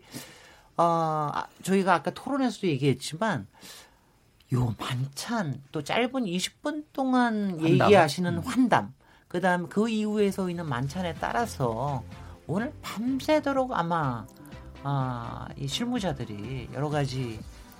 [0.77, 3.47] 어, 아, 저희가 아까 토론에서도 얘기했지만,
[4.53, 7.65] 요 만찬, 또 짧은 20분 동안 환담.
[7.65, 8.39] 얘기하시는 음.
[8.43, 8.93] 환담,
[9.27, 12.03] 그 다음 그 이후에 서 있는 만찬에 따라서
[12.47, 14.25] 오늘 밤새도록 아마
[14.83, 17.39] 아, 이 실무자들이 여러 가지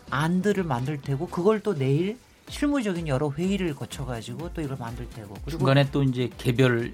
[0.10, 2.18] 안들을 만들 테고 그걸 또 내일
[2.48, 6.94] 실무적인 여러 회의를 거쳐 가지고 또 이걸 만들 테고 중간에 또 이제 개별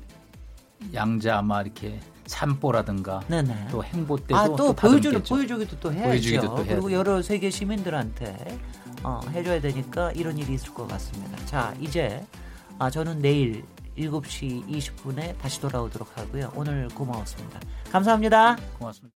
[0.94, 3.68] 양자 아마 이렇게 산보라든가 네네.
[3.72, 6.10] 또 행보 때도 아, 또, 또 보여주는 보여주기도 또 해야죠.
[6.10, 8.60] 보여주기도 또 그리고 여러 세계 시민들한테
[9.04, 11.38] 어, 해줘야 되니까 이런 일이 있을 것 같습니다.
[11.46, 12.24] 자 이제
[12.80, 13.64] 아, 저는 내일
[13.98, 16.52] 7시 20분에 다시 돌아오도록 하고요.
[16.56, 17.60] 오늘 고마웠습니다.
[17.92, 18.58] 감사합니다.
[18.78, 19.16] 고맙습니다.